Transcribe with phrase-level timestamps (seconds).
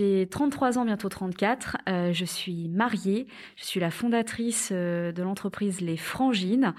[0.00, 1.76] J'ai 33 ans, bientôt 34.
[1.86, 3.26] Euh, je suis mariée.
[3.56, 6.72] Je suis la fondatrice euh, de l'entreprise Les Frangines.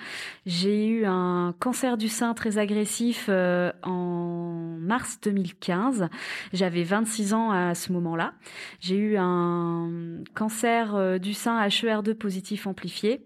[0.47, 6.09] J'ai eu un cancer du sein très agressif euh, en mars 2015.
[6.51, 8.33] J'avais 26 ans à ce moment-là.
[8.79, 9.91] J'ai eu un
[10.33, 13.23] cancer du sein HER2 positif amplifié,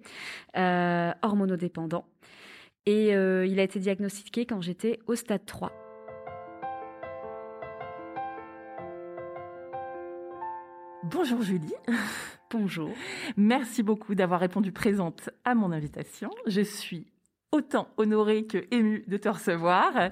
[0.55, 2.05] hormonodépendant.
[2.85, 5.84] Et il a été diagnostiqué quand j'étais au stade 3.
[11.11, 11.73] Bonjour Julie.
[12.49, 12.89] Bonjour.
[13.37, 16.31] Merci beaucoup d'avoir répondu présente à mon invitation.
[16.47, 17.05] Je suis
[17.55, 20.11] autant honorée que émue de te recevoir.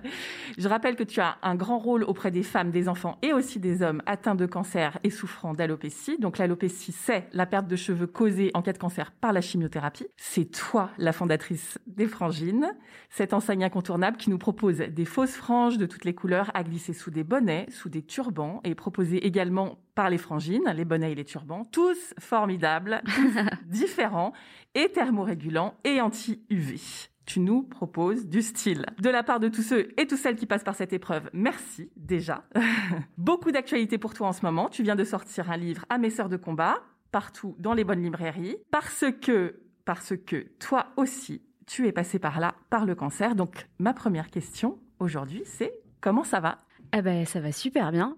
[0.57, 3.59] Je rappelle que tu as un grand rôle auprès des femmes, des enfants et aussi
[3.59, 6.17] des hommes atteints de cancer et souffrant d'alopécie.
[6.19, 10.07] Donc l'alopécie, c'est la perte de cheveux causée en cas de cancer par la chimiothérapie.
[10.15, 12.73] C'est toi la fondatrice des frangines,
[13.09, 16.93] cette enseigne incontournable qui nous propose des fausses franges de toutes les couleurs à glisser
[16.93, 21.15] sous des bonnets, sous des turbans et proposée également par les frangines, les bonnets et
[21.15, 24.31] les turbans, tous formidables, tous différents
[24.75, 28.85] et thermorégulants et anti-UV tu nous proposes du style.
[29.01, 31.91] De la part de tous ceux et toutes celles qui passent par cette épreuve, merci
[31.95, 32.43] déjà.
[33.17, 34.69] Beaucoup d'actualités pour toi en ce moment.
[34.69, 38.03] Tu viens de sortir un livre à mes sœurs de combat, partout dans les bonnes
[38.03, 43.35] librairies, parce que, parce que toi aussi, tu es passé par là, par le cancer.
[43.35, 46.57] Donc, ma première question aujourd'hui, c'est comment ça va?
[46.95, 48.17] Eh ben, ça va super bien,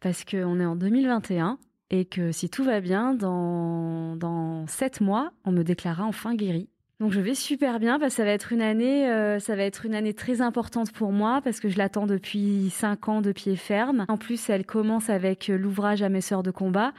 [0.00, 1.58] parce qu'on est en 2021
[1.90, 6.68] et que si tout va bien, dans, dans 7 mois, on me déclarera enfin guérie.
[7.00, 9.64] Donc je vais super bien parce que ça va être une année, euh, ça va
[9.64, 13.32] être une année très importante pour moi parce que je l'attends depuis cinq ans de
[13.32, 14.04] pied ferme.
[14.08, 16.92] En plus, elle commence avec euh, l'ouvrage à mes sœurs de combat.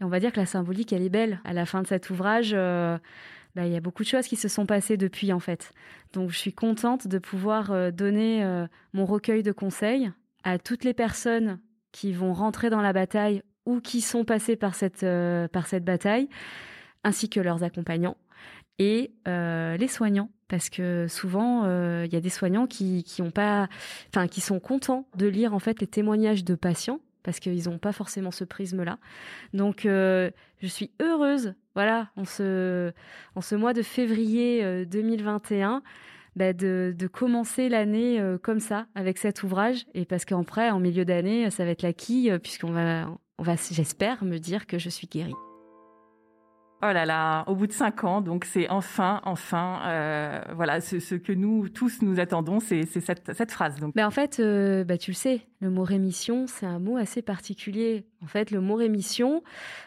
[0.00, 1.40] Et on va dire que la symbolique, elle est belle.
[1.44, 2.98] À la fin de cet ouvrage, euh,
[3.56, 5.72] bah, il y a beaucoup de choses qui se sont passées depuis en fait.
[6.12, 8.44] Donc je suis contente de pouvoir donner
[8.92, 10.12] mon recueil de conseils
[10.44, 11.58] à toutes les personnes
[11.92, 15.04] qui vont rentrer dans la bataille ou qui sont passées par cette
[15.52, 16.28] par cette bataille,
[17.04, 18.16] ainsi que leurs accompagnants
[18.78, 20.30] et euh, les soignants.
[20.48, 23.68] Parce que souvent euh, il y a des soignants qui qui pas
[24.28, 27.92] qui sont contents de lire en fait les témoignages de patients parce qu'ils n'ont pas
[27.92, 28.98] forcément ce prisme là
[29.54, 30.28] donc euh,
[30.60, 32.90] je suis heureuse voilà en ce
[33.36, 35.84] en ce mois de février 2021
[36.34, 39.86] bah de, de commencer l'année comme ça avec cet ouvrage.
[39.94, 43.54] Et parce qu'après en milieu d'année ça va être la quille puisqu'on va on va
[43.54, 45.34] j'espère me dire que je suis guérie
[46.82, 51.14] Oh là là, au bout de cinq ans, donc c'est enfin, enfin, euh, voilà, ce,
[51.14, 53.78] que nous tous nous attendons, c'est cette, phrase.
[53.78, 53.94] Donc.
[53.94, 57.20] Mais en fait, euh, bah, tu le sais, le mot rémission, c'est un mot assez
[57.20, 58.06] particulier.
[58.22, 59.42] En fait, le mot rémission,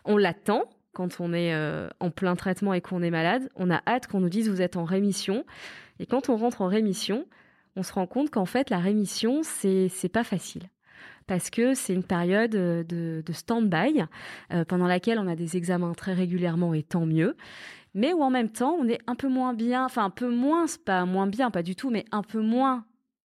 [0.05, 3.49] on l'attend quand on est euh, en plein traitement et qu'on est malade.
[3.55, 5.45] On a hâte qu'on nous dise vous êtes en rémission.
[5.99, 7.25] Et quand on rentre en rémission,
[7.75, 10.69] on se rend compte qu'en fait, la rémission, c'est pas facile
[11.27, 14.03] parce que c'est une période euh, de, de stand-by
[14.51, 17.35] euh, pendant laquelle on a des examens très régulièrement et tant mieux
[17.93, 20.65] mais où en même temps on est un peu moins bien, enfin un peu moins,
[20.85, 22.85] pas moins bien, pas du tout, mais un peu moins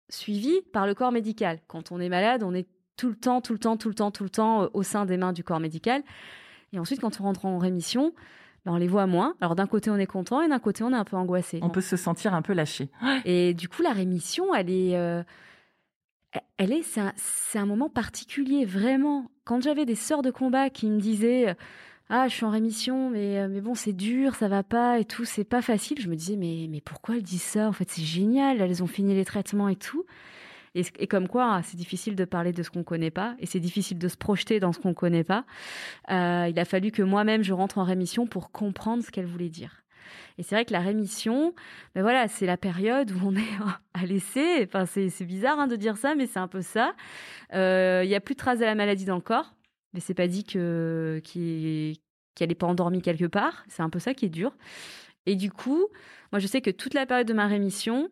[0.10, 1.60] suivi par le corps médical.
[1.68, 4.12] Quand on est malade, on est tout le temps, tout le temps, tout le temps,
[4.12, 6.04] tout le temps euh, au sein des mains du corps médical.
[6.72, 8.14] Et ensuite, quand on rentre en rémission,
[8.66, 9.36] ben on les voit moins.
[9.42, 11.60] Alors d'un côté, on est content et d'un côté, on est un peu angoissé.
[11.62, 12.90] On peut se sentir un peu lâché.
[13.26, 15.24] Et du coup, la rémission, elle est,
[16.58, 16.84] elle est,
[17.16, 19.32] c'est un, moment particulier, vraiment.
[19.44, 21.56] Quand j'avais des sœurs de combat qui me disaient,
[22.10, 25.06] ah, je suis en rémission, mais, euh, mais bon, c'est dur, ça va pas et
[25.06, 26.00] tout, c'est pas facile.
[26.00, 27.68] Je me disais, mais, mais pourquoi elles disent ça?
[27.68, 30.06] En fait, c'est génial, elles ont fini les traitements et tout.
[30.76, 34.00] Et, comme quoi, c'est difficile de parler de ce qu'on connaît pas et c'est difficile
[34.00, 35.46] de se projeter dans ce qu'on connaît pas.
[36.10, 39.50] Euh, il a fallu que moi-même je rentre en rémission pour comprendre ce qu'elle voulait
[39.50, 39.83] dire.
[40.38, 41.54] Et c'est vrai que la rémission,
[41.96, 43.60] ben voilà, c'est la période où on est
[43.94, 44.64] à laisser.
[44.64, 46.96] Enfin, c'est bizarre hein, de dire ça, mais c'est un peu ça.
[47.54, 49.56] Euh, il y a plus de traces de la maladie dans le corps,
[49.94, 53.64] mais c'est pas dit que qu'elle n'est pas endormie quelque part.
[53.68, 54.56] C'est un peu ça qui est dur.
[55.26, 55.88] Et du coup,
[56.32, 58.10] moi, je sais que toute la période de ma rémission,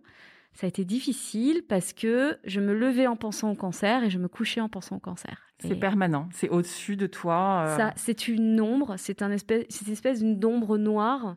[0.54, 4.18] ça a été difficile parce que je me levais en pensant au cancer et je
[4.18, 5.48] me couchais en pensant au cancer.
[5.60, 7.66] C'est permanent, c'est au-dessus de toi.
[7.68, 7.78] Euh.
[7.78, 11.36] Ça, c'est une ombre, c'est un espèce, c'est une espèce d'ombre noire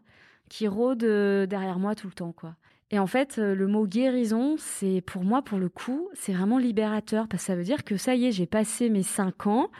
[0.49, 2.57] qui rôde euh, derrière moi tout le temps, quoi.
[2.91, 7.27] Et en fait, le mot guérison, c'est pour moi, pour le coup, c'est vraiment libérateur
[7.27, 9.71] parce que ça veut dire que ça y est, j'ai passé mes cinq ans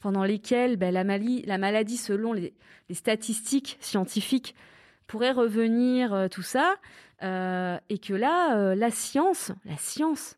[0.00, 2.54] pendant lesquels ben, la, la, maladie, selon les,
[2.90, 4.56] statistiques scientifiques,
[5.06, 6.76] pourrait revenir, tout ça,
[7.20, 10.36] et que là, la science, la science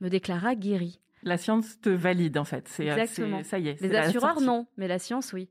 [0.00, 1.00] me déclara guérie.
[1.22, 2.68] La science te valide en fait.
[2.68, 3.42] C'est, Exactement.
[3.42, 3.80] ça y est.
[3.80, 5.48] Les assureurs non, mais la science oui.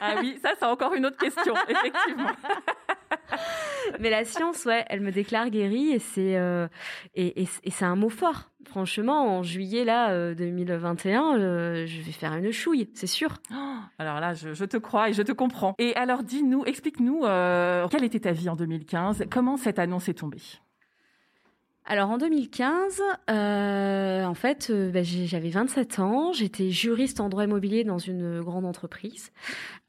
[0.00, 2.30] Ah oui, ça c'est encore une autre question, effectivement.
[3.98, 6.68] mais la science, ouais, elle me déclare guérie et c'est euh,
[7.14, 8.50] et, c'est un mot fort.
[8.68, 13.34] Franchement, en juillet là 2021, euh, euh, je vais faire une chouille, c'est sûr.
[13.52, 15.74] Oh, alors là, je, je, te crois et je te comprends.
[15.78, 17.22] Et alors, dis-nous, explique-nous
[17.90, 20.42] quelle était ta vie en 2015, comment cette annonce est tombée?
[21.90, 27.42] Alors en 2015, euh, en fait, euh, bah, j'avais 27 ans, j'étais juriste en droit
[27.42, 29.32] immobilier dans une grande entreprise,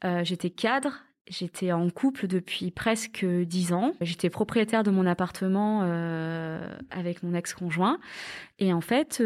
[0.04, 5.82] euh, j'étais cadre, j'étais en couple depuis presque 10 ans, j'étais propriétaire de mon appartement
[6.90, 8.00] avec mon ex-conjoint,
[8.58, 9.22] et en fait,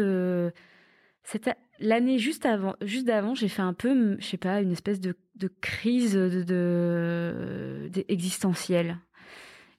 [1.79, 5.15] l'année juste avant, juste d'avant, j'ai fait un peu, je sais pas, une espèce de,
[5.61, 8.99] crise de, existentielle.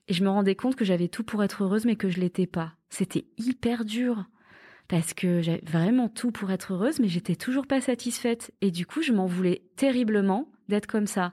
[0.09, 2.47] Et je me rendais compte que j'avais tout pour être heureuse, mais que je l'étais
[2.47, 2.73] pas.
[2.89, 4.25] C'était hyper dur
[4.87, 8.51] parce que j'avais vraiment tout pour être heureuse, mais j'étais toujours pas satisfaite.
[8.61, 11.31] Et du coup, je m'en voulais terriblement d'être comme ça.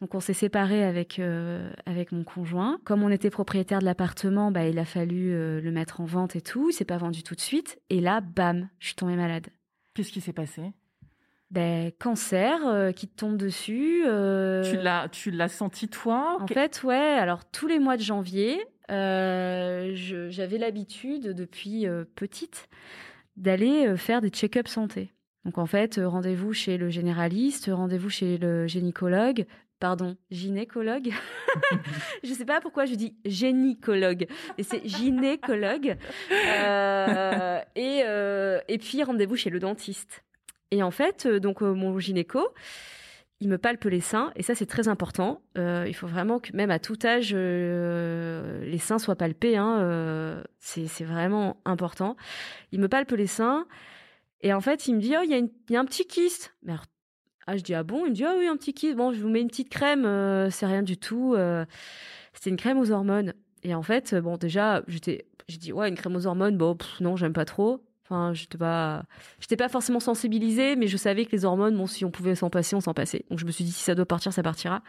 [0.00, 2.80] Donc on s'est séparés avec euh, avec mon conjoint.
[2.82, 6.34] Comme on était propriétaire de l'appartement, bah il a fallu euh, le mettre en vente
[6.34, 6.70] et tout.
[6.70, 7.80] Il s'est pas vendu tout de suite.
[7.88, 9.46] Et là, bam, je suis tombée malade.
[9.94, 10.72] Qu'est-ce qui s'est passé?
[11.52, 14.02] Ben, cancer euh, qui te tombe dessus.
[14.04, 16.38] Tu l'as, tu l'as senti toi?
[16.40, 16.96] En fait, ouais.
[16.96, 18.60] Alors tous les mois de janvier,
[18.90, 19.92] euh,
[20.30, 22.68] j'avais l'habitude depuis euh, petite
[23.36, 25.12] d'aller euh, faire des check-up santé.
[25.44, 29.46] Donc en fait, rendez-vous chez le généraliste, rendez-vous chez le gynécologue,
[29.80, 31.10] pardon, gynécologue?
[32.22, 34.26] je sais pas pourquoi je dis gynécologue,
[34.58, 35.96] et c'est gynécologue.
[37.74, 38.02] et,
[38.68, 40.22] et puis rendez-vous chez le dentiste.
[40.72, 42.48] Et en fait, donc mon gynéco,
[43.42, 45.42] il me palpe les seins et ça c'est très important.
[45.58, 49.56] Euh, il faut vraiment que même à tout âge euh, les seins soient palpés.
[49.56, 52.16] Hein, euh, c'est vraiment important.
[52.70, 53.66] Il me palpe les seins
[54.42, 56.54] et en fait il me dit oh il y, a un petit kyste.
[56.62, 56.74] Mais
[57.48, 58.06] ah je dis ah bon?
[58.06, 58.96] Il me dit ah oui un petit kyste.
[58.96, 60.04] Bon je vous mets une petite crème
[60.50, 61.36] c'est rien du tout.
[62.32, 63.34] C'était une crème aux hormones
[63.64, 66.56] et en fait bon déjà j'étais j'ai dit ouais une crème aux hormones?
[66.56, 67.84] Bon non j'aime pas trop.
[68.12, 69.04] Enfin, j'étais pas,
[69.40, 72.50] j'étais pas forcément sensibilisée, mais je savais que les hormones, bon, si on pouvait s'en
[72.50, 73.24] passer, on s'en passait.
[73.30, 74.82] Donc je me suis dit, si ça doit partir, ça partira.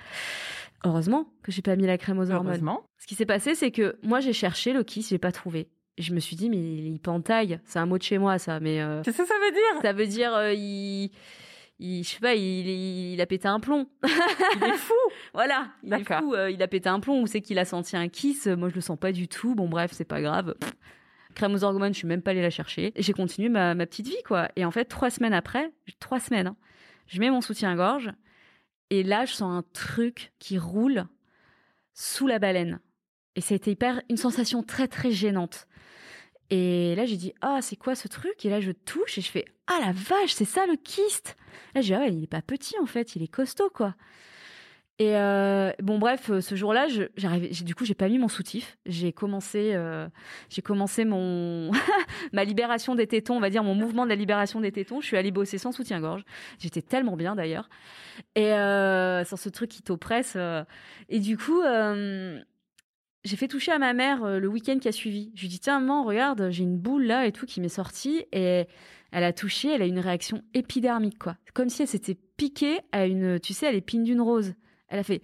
[0.83, 2.59] Heureusement que j'ai pas mis la crème aux hormones.
[2.97, 5.69] Ce qui s'est passé, c'est que moi, j'ai cherché le kiss, j'ai pas trouvé.
[5.97, 7.61] je me suis dit, mais il pentaille.
[7.63, 8.59] C'est un mot de chez moi, ça.
[8.59, 9.81] Mais euh, qu'est-ce que ça veut dire?
[9.81, 11.11] Ça veut dire, euh, il,
[11.79, 12.67] il, je sais pas, il,
[13.13, 13.87] il, a pété un plomb.
[14.03, 14.93] il est fou.
[15.33, 16.33] voilà, il est fou.
[16.33, 17.21] Euh, il a pété un plomb.
[17.21, 19.55] Ou c'est qu'il a senti un kiss Moi, je le sens pas du tout.
[19.55, 20.55] Bon, bref, c'est pas grave.
[21.33, 22.93] Crème aux hormones, je suis même pas allée la chercher.
[22.95, 24.49] J'ai continué ma, petite vie, quoi.
[24.55, 26.57] Et en fait, trois semaines après, trois semaines, hein,
[27.07, 28.11] je mets mon soutien-gorge
[28.89, 31.05] et là, je sens un truc qui roule
[31.93, 32.79] sous la baleine.
[33.35, 35.67] Et ça a été hyper, une sensation très, très gênante.
[36.49, 38.45] Et là, j'ai dit, ah, c'est quoi ce truc?
[38.45, 41.35] Et là, je touche et je fais, ah la vache, c'est ça le kyste
[41.73, 43.95] Là, j'ai dit, ah il est pas petit en fait, il est costaud, quoi.
[44.99, 48.77] Et euh, bon, bref, euh, ce jour-là, du coup, j'ai pas mis mon soutif.
[48.85, 50.07] J'ai commencé, euh,
[50.63, 51.71] commencé mon
[52.33, 55.01] ma libération des tétons, on va dire mon mouvement de la libération des tétons.
[55.01, 56.23] Je suis allée bosser sans soutien-gorge.
[56.59, 57.69] J'étais tellement bien d'ailleurs.
[58.35, 60.37] Et sans ce truc qui t'oppresse.
[61.09, 61.61] et du coup,
[63.23, 65.31] j'ai fait toucher à ma mère le week-end qui a suivi.
[65.33, 68.25] Je lui dis tiens maman, regarde, j'ai une boule là et tout qui m'est sortie
[68.31, 68.67] et
[69.11, 73.05] elle a touché, elle a une réaction épidermique quoi, comme si elle s'était piquée à
[73.05, 74.53] une, tu sais, à l'épine d'une rose.
[74.93, 75.21] Elle a fait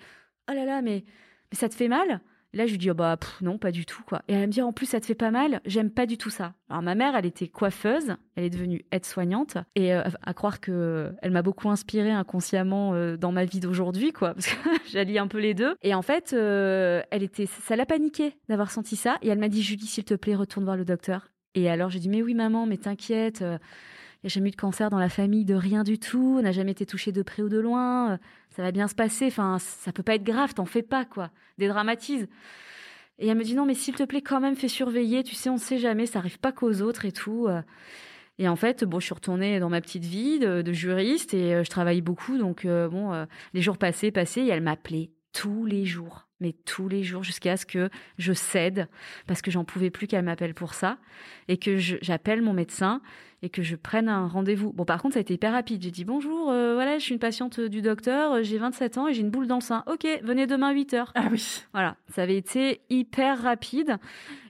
[0.50, 1.06] Oh là là, mais,
[1.52, 2.22] ça te fait mal?
[2.54, 4.24] Là, je lui dis oh bah non, pas du tout quoi.
[4.28, 6.32] Et elle me dit en plus ça te fait pas mal, j'aime pas du tout
[6.32, 6.56] ça.
[6.68, 11.12] Alors ma mère, elle était coiffeuse, elle est devenue aide-soignante et euh, à croire que
[11.22, 15.28] elle m'a beaucoup inspirée inconsciemment euh, dans ma vie d'aujourd'hui quoi, parce que j'allie un
[15.28, 15.76] peu les deux.
[15.84, 19.50] Et en fait, euh, elle était, ça l'a paniqué d'avoir senti ça et elle m'a
[19.50, 21.30] dit Julie, s'il te plaît, retourne voir le docteur.
[21.54, 23.44] Et alors j'ai dit mais oui maman, mais t'inquiète.
[24.22, 26.38] Il n'y a jamais eu de cancer dans la famille, de rien du tout.
[26.40, 28.20] On n'a jamais été touché de près ou de loin.
[28.60, 29.28] Euh, ça va bien se passer.
[29.28, 30.54] Enfin, ça peut pas être grave.
[30.54, 31.32] T'en fais pas, quoi.
[31.58, 32.28] Dédramatise.
[33.18, 35.24] Et elle me dit non, mais s'il te plaît, quand même, fais surveiller.
[35.24, 36.06] Tu sais, on ne sait jamais.
[36.06, 37.48] Ça arrive pas qu'aux autres et tout.
[37.48, 37.62] Euh.
[38.38, 41.64] Et en fait, bon, je suis retournée dans ma petite vie de, juriste et euh,
[41.64, 42.38] je travaille beaucoup.
[42.38, 47.04] Donc, bon, les jours passés, passés, et elle m'appelait tous les jours mais tous les
[47.04, 48.88] jours jusqu'à ce que je cède
[49.28, 50.98] parce que j'en pouvais plus qu'elle m'appelle pour ça
[51.48, 53.02] et que j'appelle mon médecin
[53.42, 54.72] et que je prenne un rendez-vous.
[54.74, 55.82] Bon, par contre, ça a été hyper rapide.
[55.82, 59.22] J'ai dit bonjour, voilà, je suis une patiente du docteur, j'ai 27 ans et j'ai
[59.22, 59.84] une boule dans le sein.
[59.88, 61.12] Ok, venez demain 8 heures.
[61.16, 61.64] Ah oui.
[61.74, 63.98] Voilà, ça avait été hyper rapide.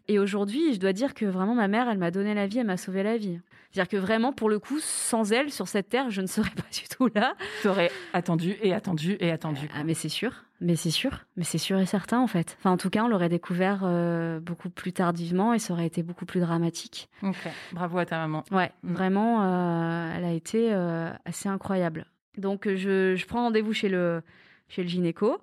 [0.07, 2.65] Et aujourd'hui, je dois dire que vraiment ma mère, elle m'a donné la vie, elle
[2.65, 3.39] m'a sauvé la vie.
[3.71, 6.63] C'est-à-dire que vraiment, pour le coup, sans elle, sur cette terre, je ne serais pas
[6.71, 7.35] du tout là.
[7.61, 9.69] Tu aurais attendu et attendu et attendu.
[9.75, 12.57] Ah, mais c'est sûr, mais c'est sûr, mais c'est sûr et certain en fait.
[12.59, 16.01] Enfin, en tout cas, on l'aurait découvert euh, beaucoup plus tardivement et ça aurait été
[16.01, 17.09] beaucoup plus dramatique.
[17.21, 18.43] Ok, bravo à ta maman.
[18.51, 18.93] Ouais, mm.
[18.93, 22.05] vraiment, euh, elle a été euh, assez incroyable.
[22.37, 24.21] Donc, je, je prends rendez-vous chez le,
[24.67, 25.39] chez le gynéco.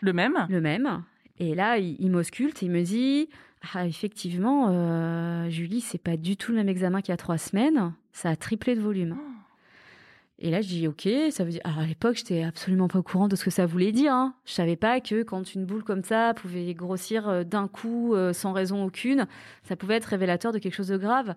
[0.00, 0.46] Le même?
[0.48, 1.02] Le même.
[1.40, 3.28] Et là, il, il m'ausculte, il me dit
[3.74, 7.38] ah, effectivement, euh, Julie, c'est pas du tout le même examen qu'il y a trois
[7.38, 7.92] semaines.
[8.12, 9.16] Ça a triplé de volume.
[9.18, 9.26] Oh.
[10.38, 11.60] Et là, je dis OK, ça veut dire.
[11.64, 14.14] Alors à l'époque, j'étais absolument pas au courant de ce que ça voulait dire.
[14.14, 14.34] Hein.
[14.46, 18.32] Je savais pas que quand une boule comme ça pouvait grossir euh, d'un coup, euh,
[18.32, 19.26] sans raison aucune,
[19.64, 21.34] ça pouvait être révélateur de quelque chose de grave.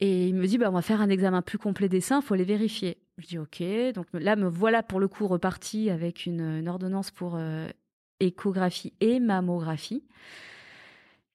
[0.00, 2.34] Et il me dit, bah, on va faire un examen plus complet des seins, faut
[2.34, 2.96] les vérifier.
[3.18, 3.62] Je dis OK.
[3.94, 7.38] Donc là, me voilà pour le coup reparti avec une, ordonnance pour
[8.20, 10.04] échographie et mammographie.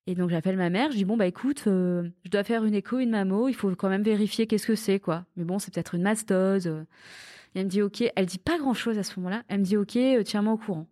[0.08, 2.76] Et donc j'appelle ma mère, je dis bon bah écoute, euh, je dois faire une
[2.76, 5.26] écho, une mammo, il faut quand même vérifier qu'est-ce que c'est quoi.
[5.36, 6.68] Mais bon, c'est peut-être une mastose.
[6.68, 9.44] Et elle me dit ok, elle dit pas grand-chose à ce moment-là.
[9.48, 10.88] Elle me dit ok, euh, tiens-moi au courant.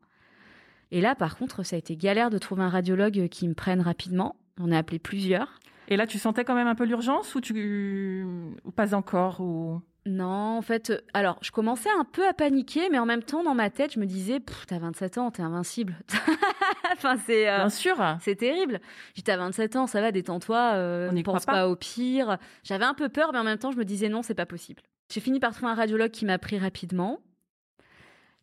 [0.91, 3.81] Et là par contre, ça a été galère de trouver un radiologue qui me prenne
[3.81, 4.35] rapidement.
[4.59, 5.59] On a appelé plusieurs.
[5.89, 8.25] Et là, tu sentais quand même un peu l'urgence ou tu
[8.63, 9.81] ou pas encore ou?
[10.05, 13.43] Non, en fait, euh, alors je commençais un peu à paniquer, mais en même temps,
[13.43, 15.95] dans ma tête, je me disais, t'as 27 ans, t'es invincible.
[16.93, 17.49] enfin, c'est.
[17.49, 17.95] Euh, Bien sûr.
[18.19, 18.81] C'est terrible.
[19.15, 21.69] J'étais à 27 ans, ça va, détends-toi, euh, on ne pense pas.
[21.69, 22.37] au pire.
[22.63, 24.81] J'avais un peu peur, mais en même temps, je me disais, non, c'est pas possible.
[25.09, 27.19] J'ai fini par trouver un radiologue qui m'a pris rapidement.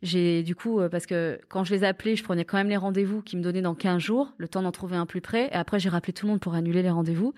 [0.02, 3.20] J'ai du coup, parce que quand je les appelais, je prenais quand même les rendez-vous
[3.20, 5.48] qui me donnaient dans 15 jours, le temps d'en trouver un plus près.
[5.48, 7.34] Et après, j'ai rappelé tout le monde pour annuler les rendez-vous.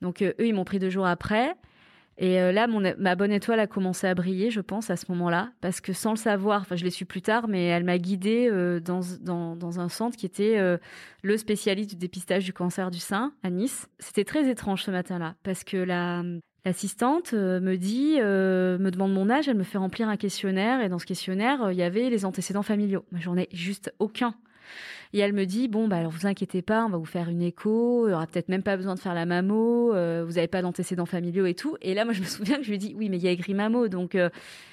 [0.00, 1.54] Donc, eux, ils m'ont pris deux jours après.
[2.18, 2.66] Et euh, là,
[2.98, 6.10] ma bonne étoile a commencé à briller, je pense, à ce moment-là, parce que sans
[6.10, 9.80] le savoir, enfin, je l'ai su plus tard, mais elle m'a guidée euh, dans, dans,
[9.80, 10.76] un centre qui était euh,
[11.22, 13.88] le spécialiste du dépistage du cancer du sein à Nice.
[13.98, 16.22] C'était très étrange ce matin-là, parce que la,
[16.66, 20.98] L'assistante me dit, me demande mon âge, elle me fait remplir un questionnaire et dans
[20.98, 23.06] ce questionnaire, il y avait les antécédents familiaux.
[23.12, 24.34] J'en ai juste aucun.
[25.12, 27.42] Et elle me dit bon bah alors vous inquiétez pas, on va vous faire une
[27.42, 30.46] écho, il y aura peut-être même pas besoin de faire la mammo, euh, vous n'avez
[30.46, 31.76] pas d'antécédents familiaux et tout.
[31.82, 33.32] Et là moi je me souviens que je lui dis oui mais il y a
[33.32, 34.30] écrit mammo donc euh,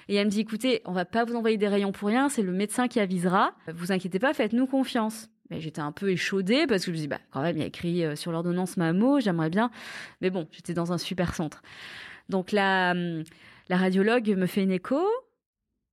[0.09, 2.43] et elle me dit écoutez on va pas vous envoyer des rayons pour rien, c'est
[2.43, 3.53] le médecin qui avisera.
[3.73, 5.29] Vous inquiétez pas, faites-nous confiance.
[5.49, 7.63] Mais j'étais un peu échaudée parce que je me dis bah quand même il y
[7.63, 9.71] a écrit euh, sur l'ordonnance mammo, j'aimerais bien.
[10.21, 11.63] Mais bon j'étais dans un super centre.
[12.29, 13.23] Donc la hum,
[13.69, 14.99] la radiologue me fait une écho.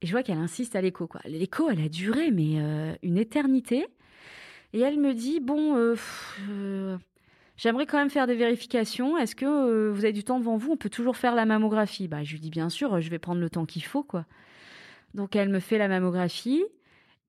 [0.03, 1.09] Et je vois qu'elle insiste à l'écho.
[1.25, 2.59] L'écho, elle a duré, mais
[3.03, 3.87] une éternité.
[4.75, 5.95] Et elle me dit bon, euh,
[6.51, 6.99] euh,
[7.57, 9.17] j'aimerais quand même faire des vérifications.
[9.17, 10.73] Est-ce que euh, vous avez du temps devant vous?
[10.73, 12.09] On peut toujours faire la mammographie.
[12.09, 14.27] Bah, je lui dis bien sûr, je vais prendre le temps qu'il faut, quoi.
[15.15, 16.65] Donc elle me fait la mammographie.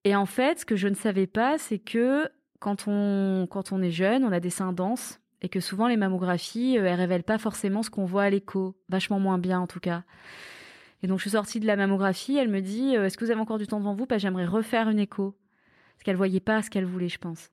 [0.05, 2.27] Et en fait, ce que je ne savais pas, c'est que
[2.59, 5.97] quand on, quand on est jeune, on a des seins denses et que souvent les
[5.97, 9.79] mammographies, elles révèlent pas forcément ce qu'on voit à l'écho, vachement moins bien en tout
[9.79, 10.01] cas.
[11.03, 13.39] Et donc je suis sortie de la mammographie, elle me dit Est-ce que vous avez
[13.39, 14.07] encore du temps devant vous?
[14.07, 15.35] Bah, J'aimerais refaire une écho
[15.95, 17.49] parce qu'elle voyait pas ce qu'elle voulait, je pense.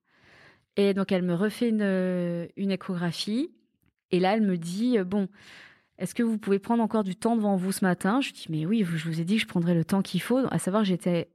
[0.77, 3.51] Et donc elle me refait une, une échographie,
[4.11, 5.29] et là elle me dit euh, bon,
[5.99, 8.21] est-ce que vous pouvez prendre encore du temps devant vous ce matin?
[8.21, 10.41] Je dis mais oui, je vous ai dit que je prendrais le temps qu'il faut.
[10.51, 11.29] À savoir, j'étais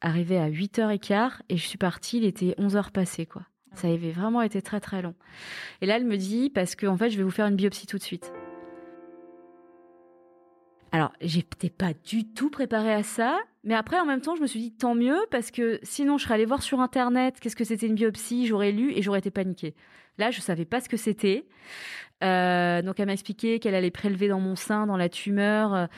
[0.00, 3.42] arrivée à 8h15 et je suis partie, il était 11h passé quoi.
[3.74, 5.14] Ça avait vraiment été très très long.
[5.80, 7.86] Et là, elle me dit parce qu'en en fait, je vais vous faire une biopsie
[7.86, 8.32] tout de suite.
[10.92, 14.46] Alors, j'étais pas du tout préparée à ça, mais après, en même temps, je me
[14.46, 17.64] suis dit tant mieux parce que sinon, je serais allée voir sur internet qu'est-ce que
[17.64, 19.74] c'était une biopsie, j'aurais lu et j'aurais été paniquée.
[20.18, 21.48] Là, je savais pas ce que c'était.
[22.22, 25.88] Euh, donc, elle m'a expliqué qu'elle allait prélever dans mon sein, dans la tumeur,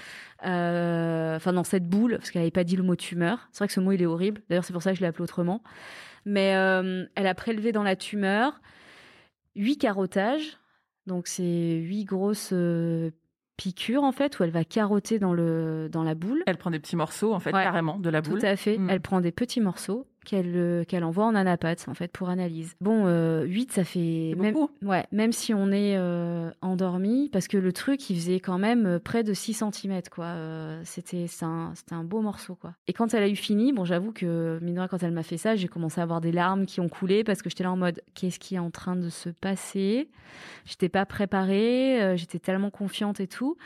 [0.46, 3.50] euh, enfin dans cette boule, parce qu'elle n'avait pas dit le mot tumeur.
[3.52, 4.40] C'est vrai que ce mot il est horrible.
[4.48, 5.62] D'ailleurs, c'est pour ça que je l'ai appelé autrement.
[6.24, 8.62] Mais euh, elle a prélevé dans la tumeur
[9.56, 10.56] huit carottages.
[11.06, 12.54] Donc, c'est huit grosses
[13.58, 16.42] piqûre en fait où elle va carotter dans le dans la boule.
[16.46, 18.40] Elle prend des petits morceaux en fait carrément de la boule.
[18.40, 18.78] Tout à fait.
[18.78, 18.88] Mm.
[18.88, 22.74] Elle prend des petits morceaux qu'elle euh, qu'elle envoie en anapathe en fait pour analyse.
[22.80, 27.56] Bon, euh, 8 ça fait même ouais, même si on est euh, endormi parce que
[27.56, 30.34] le truc il faisait quand même euh, près de 6 cm quoi.
[30.84, 32.74] c'était un un beau morceau quoi.
[32.86, 35.56] Et quand elle a eu fini, bon, j'avoue que mine quand elle m'a fait ça,
[35.56, 38.02] j'ai commencé à avoir des larmes qui ont coulé parce que j'étais là en mode
[38.14, 40.10] qu'est-ce qui est en train de se passer?
[40.66, 43.56] J'étais pas préparée, j'étais tellement confiante et tout.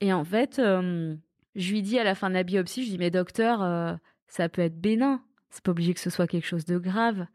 [0.00, 3.10] Et en fait, je lui dis à la fin de la biopsie, je dis mais
[3.10, 7.26] docteur, ça peut être bénin c'est pas obligé que ce soit quelque chose de grave.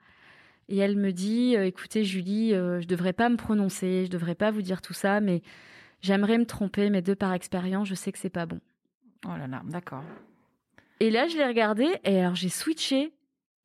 [0.67, 4.35] Et elle me dit, euh, écoutez Julie, euh, je devrais pas me prononcer, je devrais
[4.35, 5.41] pas vous dire tout ça, mais
[6.05, 8.59] J'aimerais me tromper, mais de par expérience, je sais que c'est pas bon.
[9.25, 10.03] Oh là là, d'accord.
[10.99, 13.11] Et là, je l'ai regardé et alors j'ai switché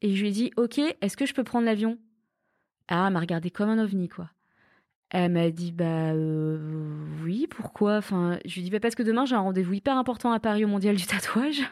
[0.01, 1.99] et je lui ai dit Ok, est-ce que je peux prendre l'avion?
[2.89, 4.31] Ah, elle m'a regardé comme un ovni, quoi.
[5.13, 6.57] Elle m'a dit bah euh,
[7.25, 7.97] oui pourquoi?
[7.97, 10.65] Enfin je lui dis bah parce que demain j'ai un rendez-vous hyper important à Paris
[10.65, 11.63] au mondial du tatouage.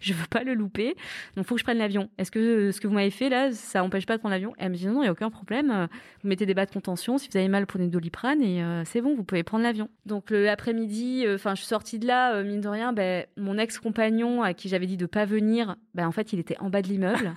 [0.00, 0.96] Je veux pas le louper.
[1.36, 2.08] Donc faut que je prenne l'avion.
[2.16, 4.54] Est-ce que euh, ce que vous m'avez fait là ça empêche pas de prendre l'avion?
[4.56, 5.86] Elle me dit non il y a aucun problème.
[6.22, 7.18] Vous mettez des bas de contention.
[7.18, 9.90] Si vous avez mal prenez de doliprane et euh, c'est bon vous pouvez prendre l'avion.
[10.06, 14.54] Donc l'après-midi enfin je suis sortie de là mine de rien ben mon ex-compagnon à
[14.54, 17.34] qui j'avais dit de pas venir ben en fait il était en bas de l'immeuble.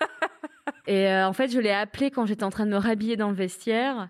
[0.86, 3.34] Et en fait je l'ai appelé quand j'étais en train de me rhabiller dans le
[3.34, 4.08] vestiaire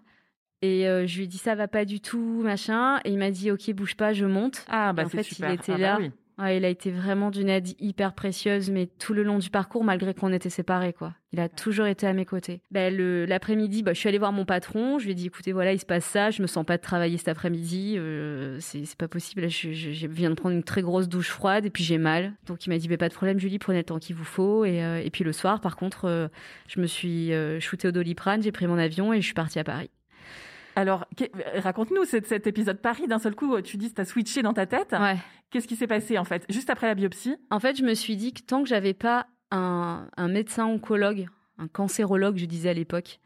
[0.63, 2.99] et euh, je lui ai dit ça va pas du tout, machin.
[3.05, 4.65] Et il m'a dit ok bouge pas, je monte.
[4.69, 5.51] Ah bah en fait super.
[5.51, 5.93] il était Ah, là.
[5.97, 6.11] bah oui.
[6.39, 9.85] Ouais, il a été vraiment d'une aide hyper précieuse, mais tout le long du parcours,
[9.85, 11.15] malgré qu'on était séparés, quoi.
[11.33, 12.63] Il a toujours été à mes côtés.
[12.71, 12.93] Ben,
[13.29, 14.99] l'après-midi, bah, je suis allée voir mon patron.
[14.99, 16.31] Je lui ai dit, écoutez, voilà, il se passe ça.
[16.31, 17.97] Je me sens pas de travailler cet après-midi.
[17.99, 19.43] Euh, c'est, pas possible.
[19.43, 21.99] Là, je, je- je viens de prendre une très grosse douche froide et puis j'ai
[21.99, 22.33] mal.
[22.47, 24.65] Donc il m'a dit, pas de problème, Julie, prenez le temps qu'il vous faut.
[24.65, 26.29] Et, euh, et puis le soir, par contre, euh,
[26.67, 29.65] je me suis shootée au doliprane, j'ai pris mon avion et je suis partie à
[29.65, 29.91] Paris.
[30.77, 33.07] Alors qu'est- raconte-nous cet, cet épisode Paris.
[33.07, 34.93] D'un seul coup, tu dis que t'as switché dans ta tête.
[34.99, 35.17] Ouais.
[35.51, 36.45] Qu'est-ce qui s'est passé en fait?
[36.49, 37.37] Juste après la biopsie?
[37.51, 41.27] En fait, je me suis dit que tant que j'avais pas un, un médecin oncologue,
[41.59, 43.21] un cancérologue, je disais à l'époque,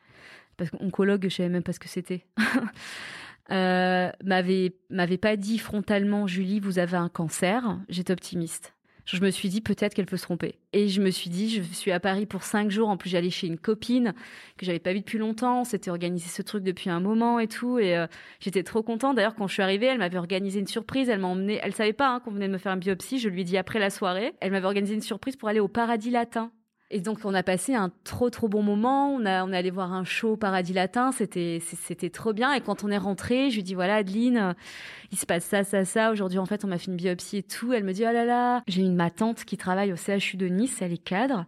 [0.56, 2.26] parce qu'oncologue, je savais même pas ce que c'était,
[3.52, 8.74] euh, m'avait m'avait pas dit frontalement, Julie, vous avez un cancer, j'étais optimiste.
[9.06, 10.58] Je me suis dit peut-être qu'elle peut se tromper.
[10.72, 12.88] Et je me suis dit, je suis à Paris pour cinq jours.
[12.88, 14.14] En plus, j'allais chez une copine
[14.58, 15.60] que j'avais pas vue depuis longtemps.
[15.60, 17.78] On s'était organisé ce truc depuis un moment et tout.
[17.78, 18.08] Et euh,
[18.40, 19.14] j'étais trop contente.
[19.14, 21.08] D'ailleurs, quand je suis arrivée, elle m'avait organisé une surprise.
[21.08, 21.60] Elle m'a emmenée.
[21.62, 23.20] Elle savait pas hein, qu'on venait de me faire une biopsie.
[23.20, 24.34] Je lui ai dit après la soirée.
[24.40, 26.50] Elle m'avait organisé une surprise pour aller au Paradis Latin.
[26.90, 29.12] Et donc, on a passé un trop, trop bon moment.
[29.12, 31.10] On, a, on est allé voir un show au Paradis Latin.
[31.10, 32.52] C'était, c'était trop bien.
[32.52, 34.52] Et quand on est rentré, je lui dis voilà, Adeline, euh,
[35.10, 36.12] il se passe ça, ça, ça.
[36.12, 37.72] Aujourd'hui, en fait, on m'a fait une biopsie et tout.
[37.72, 40.46] Elle me dit oh là là, j'ai une ma tante qui travaille au CHU de
[40.46, 40.80] Nice.
[40.80, 41.46] Elle est cadre.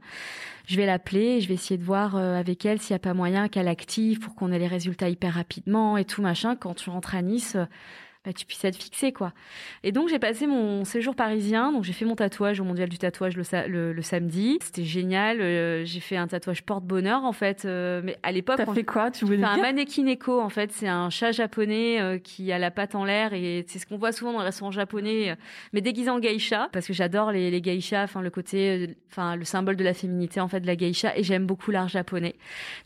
[0.67, 1.37] Je vais l'appeler.
[1.37, 3.69] et Je vais essayer de voir euh, avec elle s'il n'y a pas moyen qu'elle
[3.69, 6.57] active pour qu'on ait les résultats hyper rapidement et tout machin.
[6.57, 7.57] Quand tu rentres à Nice.
[8.29, 9.33] Bah, tu puisses être fixé quoi.
[9.83, 12.99] Et donc j'ai passé mon séjour parisien, donc j'ai fait mon tatouage au mondial du
[12.99, 14.59] tatouage le, sa- le- le samedi.
[14.63, 15.41] C'était génial.
[15.41, 19.11] euh, j'ai fait un tatouage porte-bonheur en fait, euh, mais à l'époque T'as fait quoi
[19.11, 22.59] Tu voulais nous un dire manekineko en fait, c'est un chat japonais euh, qui a
[22.59, 25.35] la patte en l'air et c'est ce qu'on voit souvent dans les restaurants japonais,
[25.73, 29.45] mais déguisé en geisha parce que j'adore les, les geishas, enfin le côté, enfin le
[29.45, 32.35] symbole de la féminité en fait de la geisha et j'aime beaucoup l'art japonais.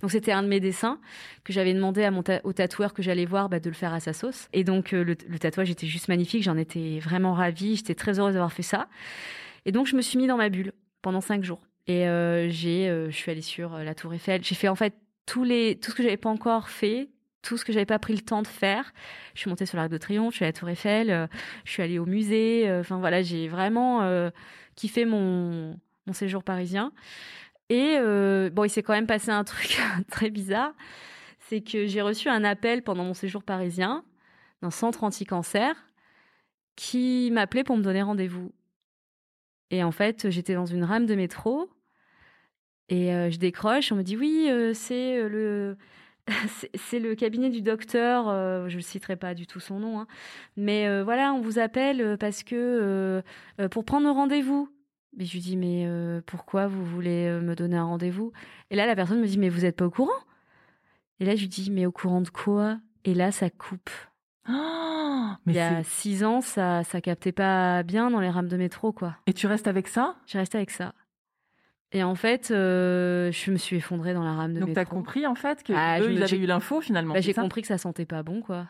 [0.02, 0.98] Donc c'était un de mes dessins
[1.42, 3.92] que j'avais demandé à mon ta- au tatoueur que j'allais voir bah, de le faire
[3.92, 7.77] à sa sauce et donc le, le tatouage était juste magnifique, j'en étais vraiment ravie,
[7.77, 8.88] j'étais très heureuse d'avoir fait ça
[9.64, 12.88] et donc je me suis mis dans ma bulle pendant cinq jours et euh, j'ai,
[12.88, 14.95] euh, je suis allée sur euh, la Tour Eiffel, j'ai fait en fait
[15.27, 17.09] tous les, tout ce que j'avais pas encore fait,
[17.42, 18.92] tout ce que j'avais pas pris le temps de faire.
[19.35, 21.29] Je suis montée sur l'Arc de Triomphe, je suis à la Tour Eiffel,
[21.64, 22.71] je suis allée au musée.
[22.79, 24.31] Enfin voilà, j'ai vraiment
[24.77, 25.77] kiffé mon,
[26.12, 26.92] séjour parisien.
[27.68, 27.99] Et
[28.53, 30.73] bon, il s'est quand même passé un truc très bizarre,
[31.49, 34.05] c'est que j'ai reçu un appel pendant mon séjour parisien
[34.62, 35.75] d'un centre anti-cancer
[36.77, 38.53] qui m'appelait pour me donner rendez-vous.
[39.70, 41.70] Et en fait, j'étais dans une rame de métro
[42.88, 45.77] et euh, je décroche, on me dit oui, euh, c'est euh, le
[46.77, 48.27] c'est- le cabinet du docteur,
[48.68, 50.07] je ne citerai pas du tout son nom, hein,
[50.57, 53.22] mais voilà, on vous appelle parce que
[53.72, 54.68] pour prendre rendez-vous.
[55.16, 55.87] Mais je lui dis mais
[56.27, 58.33] pourquoi vous voulez me donner un rendez-vous?
[58.70, 60.12] Et là la personne me dit mais vous n'êtes pas au courant?
[61.18, 62.79] Et là je lui dis mais au courant de quoi?
[63.05, 63.90] Et là ça coupe.
[64.48, 68.48] Oh, mais Il y a six ans ça ça captait pas bien dans les rames
[68.48, 69.16] de métro quoi.
[69.26, 70.16] Et tu restes avec ça?
[70.26, 70.94] J'ai resté avec ça.
[71.94, 74.83] Et en fait, euh, je me suis effondrée dans la rame de Donc métro.
[74.83, 77.12] t'as compris en fait que Ah, je eux, me- ils avaient j'ai- eu l'info finalement.
[77.14, 78.66] Bah, j'ai compris que ça sentait pas bon, quoi.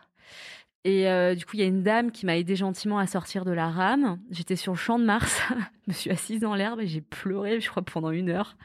[0.84, 3.44] Et euh, du coup, il y a une dame qui m'a aidé gentiment à sortir
[3.44, 4.18] de la rame.
[4.30, 5.40] J'étais sur le champ de Mars,
[5.86, 8.56] je me suis assise dans l'herbe et j'ai pleuré, je crois, pendant une heure.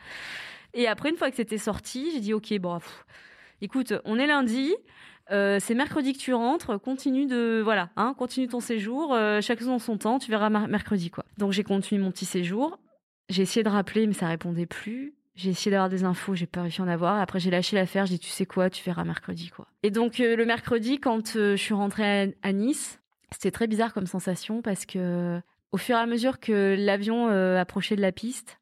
[0.73, 3.05] Et après, une fois que c'était sorti, j'ai dit ok, bon, pff,
[3.61, 4.73] écoute, on est lundi.
[5.31, 9.59] Euh, c'est mercredi que tu rentres, continue de voilà, hein, continue ton séjour, euh, chaque
[9.61, 11.25] chose son temps, tu verras mercredi quoi.
[11.37, 12.79] Donc j'ai continué mon petit séjour,
[13.29, 15.13] j'ai essayé de rappeler mais ça répondait plus.
[15.35, 17.19] J'ai essayé d'avoir des infos, j'ai pas réussi à en avoir.
[17.19, 19.67] Après, j'ai lâché l'affaire, j'ai dit, tu sais quoi, tu verras mercredi, quoi.
[19.83, 22.99] Et donc, euh, le mercredi, quand euh, je suis rentrée à, à Nice,
[23.31, 25.39] c'était très bizarre comme sensation parce que,
[25.71, 28.57] au fur et à mesure que l'avion approchait de la piste,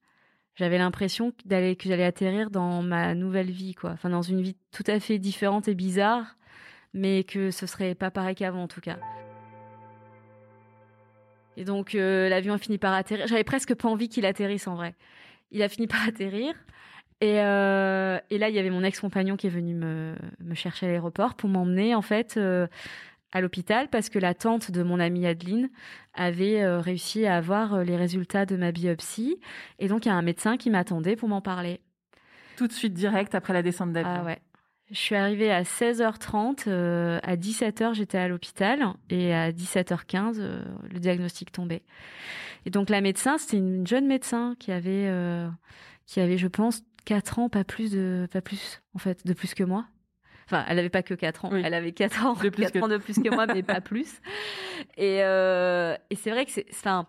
[0.56, 3.92] j'avais l'impression d'aller que j'allais atterrir dans ma nouvelle vie, quoi.
[3.92, 6.36] Enfin, dans une vie tout à fait différente et bizarre,
[6.96, 8.98] mais que ce serait pas pareil qu'avant, en tout cas.
[11.58, 13.28] Et donc, euh, l'avion a fini par atterrir.
[13.28, 14.96] J'avais presque pas envie qu'il atterrisse, en vrai.
[15.52, 16.54] Il a fini par atterrir.
[17.22, 20.86] Et, euh, et là, il y avait mon ex-compagnon qui est venu me, me chercher
[20.86, 22.68] à l'aéroport pour m'emmener, en fait, euh,
[23.34, 25.70] à l'hôpital parce que la tante de mon amie Adeline
[26.14, 29.38] avait réussi à avoir les résultats de ma biopsie.
[29.80, 31.82] Et donc, il y a un médecin qui m'attendait pour m'en parler.
[32.56, 34.20] Tout de suite, direct après la descente d'avion.
[34.22, 34.40] Ah ouais.
[34.92, 36.70] Je suis arrivée à 16h30.
[36.70, 38.84] à 17h, j'étais à l'hôpital.
[39.10, 41.84] Et à 17h15, le diagnostic tombait.
[42.66, 45.12] Et donc, la médecin, c'était une jeune médecin qui avait,
[46.06, 49.54] qui avait, je pense, 4 ans, pas plus de, pas plus, en fait, de plus
[49.54, 49.86] que moi.
[50.48, 52.80] Enfin, elle n'avait pas que 4 ans, elle avait 4 ans, de plus, 4 que...
[52.80, 54.20] ans de plus que moi, mais pas plus.
[54.98, 57.08] Et, euh, et c'est vrai que c'est, enfin,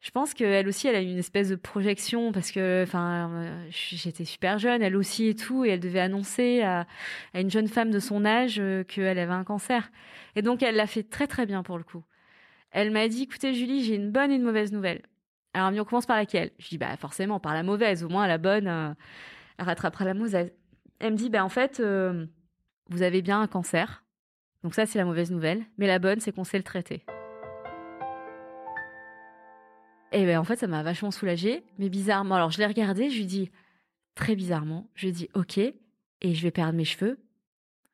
[0.00, 3.66] je pense qu'elle aussi, elle a eu une espèce de projection parce que, enfin, euh,
[3.70, 6.86] j'étais super jeune, elle aussi et tout, et elle devait annoncer à,
[7.34, 9.90] une jeune femme de son âge euh, qu'elle avait un cancer.
[10.36, 12.04] Et donc, elle l'a fait très très bien pour le coup.
[12.70, 15.02] Elle m'a dit, écoutez Julie, j'ai une bonne et une mauvaise nouvelle.
[15.52, 16.52] Alors, on commence par laquelle?
[16.58, 18.04] Je dis, bah forcément, par la mauvaise.
[18.04, 18.68] Au moins, la bonne,
[19.58, 20.52] elle rattrapera la mauvaise.
[21.00, 22.26] Elle me dit, ben en fait, euh,
[22.90, 24.04] vous avez bien un cancer.
[24.62, 25.64] Donc ça, c'est la mauvaise nouvelle.
[25.78, 27.04] Mais la bonne, c'est qu'on sait le traiter.
[30.12, 31.62] Et ben en fait, ça m'a vachement soulagée.
[31.78, 33.50] Mais bizarrement, alors je l'ai regardé, je lui dis,
[34.14, 35.74] très bizarrement, je lui dis, ok, et
[36.22, 37.18] je vais perdre mes cheveux?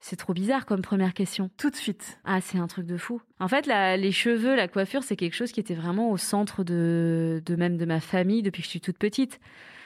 [0.00, 1.50] C'est trop bizarre comme première question.
[1.56, 2.20] Tout de suite.
[2.24, 3.22] Ah, c'est un truc de fou.
[3.40, 7.42] En fait, les cheveux, la coiffure, c'est quelque chose qui était vraiment au centre de,
[7.44, 9.40] de même de ma famille depuis que je suis toute petite.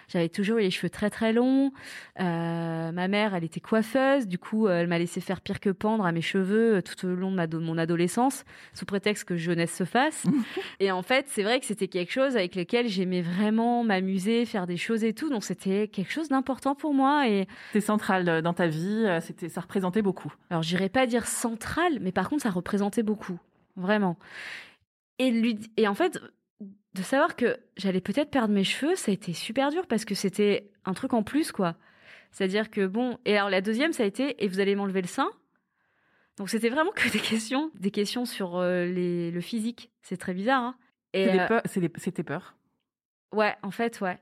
[0.09, 1.71] J'avais toujours eu les cheveux très très longs.
[2.19, 4.27] Euh, ma mère, elle était coiffeuse.
[4.27, 7.15] Du coup, elle m'a laissé faire pire que pendre à mes cheveux euh, tout au
[7.15, 10.25] long de mon adolescence, sous prétexte que jeunesse se fasse.
[10.81, 14.67] et en fait, c'est vrai que c'était quelque chose avec lequel j'aimais vraiment m'amuser, faire
[14.67, 15.29] des choses et tout.
[15.29, 17.29] Donc, c'était quelque chose d'important pour moi.
[17.29, 19.07] Et c'était central euh, dans ta vie.
[19.21, 20.33] C'était, ça représentait beaucoup.
[20.51, 23.39] Alors, j'irais pas dire central, mais par contre, ça représentait beaucoup,
[23.77, 24.17] vraiment.
[25.19, 26.21] Et, lui, et en fait,
[26.95, 30.15] de savoir que j'allais peut-être perdre mes cheveux, ça a été super dur parce que
[30.15, 31.77] c'était un truc en plus, quoi.
[32.33, 35.09] C'est-à-dire que bon, et alors la deuxième, ça a été, et vous allez m'enlever le
[35.09, 35.31] sein?
[36.37, 39.91] Donc c'était vraiment que des questions, des questions sur euh, les, le physique.
[40.03, 40.77] C'est très bizarre, hein
[41.13, 41.27] et
[41.67, 42.55] C'était peur?
[43.33, 44.19] Ouais, en fait, ouais.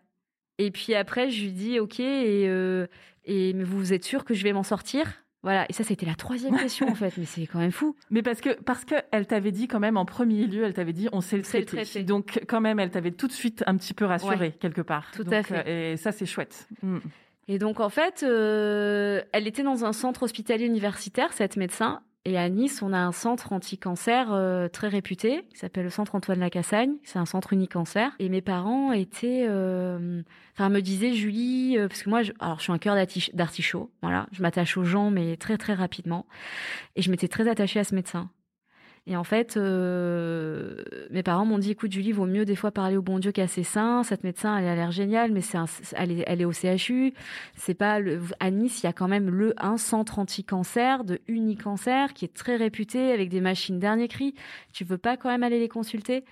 [0.59, 2.87] Et puis après, je lui dis, ok, et, euh,
[3.25, 5.26] et mais vous êtes sûr que je vais m'en sortir?
[5.47, 7.95] Voilà, et ça c'était la troisième question en fait, mais c'est quand même fou.
[8.11, 10.93] Mais parce que parce que elle t'avait dit quand même en premier lieu, elle t'avait
[10.93, 12.03] dit on sait le traiter.
[12.03, 15.13] Donc quand même, elle t'avait tout de suite un petit peu rassurée quelque part.
[15.15, 15.63] Tout à fait.
[15.69, 16.67] Euh, et ça c'est chouette.
[16.83, 16.99] Mm.
[17.47, 22.37] Et donc en fait, euh, elle était dans un centre hospitalier universitaire, cette médecin, et
[22.37, 26.41] à Nice, on a un centre anti-cancer euh, très réputé, qui s'appelle le Centre Antoine
[26.41, 26.95] Lacassagne.
[27.05, 28.09] C'est un centre unicancer.
[28.19, 32.59] Et mes parents étaient, euh, enfin, me disaient Julie, euh, parce que moi, je, alors
[32.59, 32.97] je suis un cœur
[33.33, 36.27] d'artichaut, voilà, je m'attache aux gens, mais très très rapidement.
[36.97, 38.29] Et je m'étais très attachée à ce médecin.
[39.09, 42.97] Et en fait, euh, mes parents m'ont dit, écoute Julie, vaut mieux des fois parler
[42.97, 44.03] au bon Dieu qu'à ses saints.
[44.03, 45.59] Cette médecin, elle a l'air géniale, mais c'est
[45.95, 47.15] elle, est, au CHU.
[47.55, 51.21] C'est pas le, à Nice, il y a quand même le un centre anti-cancer de
[51.29, 54.35] Unicancer qui est très réputé avec des machines dernier cri.
[54.73, 56.25] Tu veux pas quand même aller les consulter?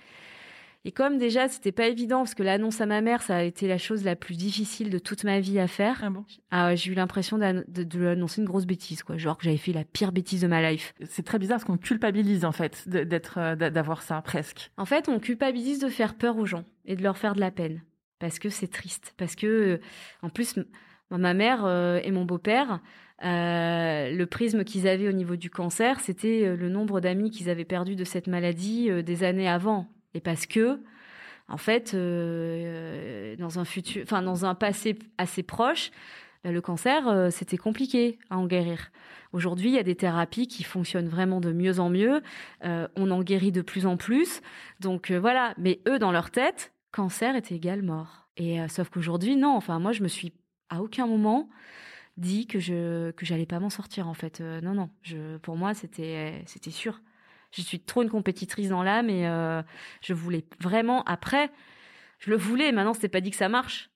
[0.87, 3.67] Et comme déjà, c'était pas évident, parce que l'annonce à ma mère, ça a été
[3.67, 5.99] la chose la plus difficile de toute ma vie à faire.
[6.03, 6.25] Ah bon?
[6.51, 9.17] Ah j'ai eu l'impression de, de, lui annoncer une grosse bêtise, quoi.
[9.17, 10.93] Genre que j'avais fait la pire bêtise de ma life.
[11.09, 14.69] C'est très bizarre parce qu'on culpabilise, en fait, d'être, euh, d'avoir ça, presque.
[14.77, 17.49] En fait, on culpabilise de faire peur aux gens et de leur faire de la
[17.49, 17.81] peine.
[18.19, 19.15] Parce que c'est triste.
[19.17, 19.77] Parce que, euh,
[20.21, 20.53] en plus,
[21.09, 22.79] ma mère euh, et mon beau-père,
[23.23, 27.95] le prisme qu'ils avaient au niveau du cancer, c'était le nombre d'amis qu'ils avaient perdus
[27.95, 30.79] de cette maladie des années avant et parce que
[31.47, 35.91] en fait euh, dans un futur enfin dans un passé assez proche
[36.43, 38.91] bah, le cancer euh, c'était compliqué à en guérir.
[39.33, 42.23] Aujourd'hui il y a des thérapies qui fonctionnent vraiment de mieux en mieux.
[42.63, 44.41] Euh, on en guérit de plus en plus.
[44.79, 45.53] Donc voilà.
[45.57, 48.27] Mais eux dans leur tête cancer est égal mort.
[48.37, 49.55] Et sauf qu'aujourd'hui non.
[49.55, 50.33] Enfin moi je me suis
[50.69, 51.49] à aucun moment
[52.15, 54.39] dit que je que j'allais pas m'en sortir en fait.
[54.39, 54.89] Non non.
[55.41, 57.01] Pour moi c'était c'était sûr
[57.55, 59.61] je suis trop une compétitrice dans l'âme et euh,
[60.01, 61.03] je voulais vraiment.
[61.03, 61.51] Après,
[62.19, 62.71] je le voulais.
[62.71, 63.89] Maintenant, c'était pas dit que ça marche.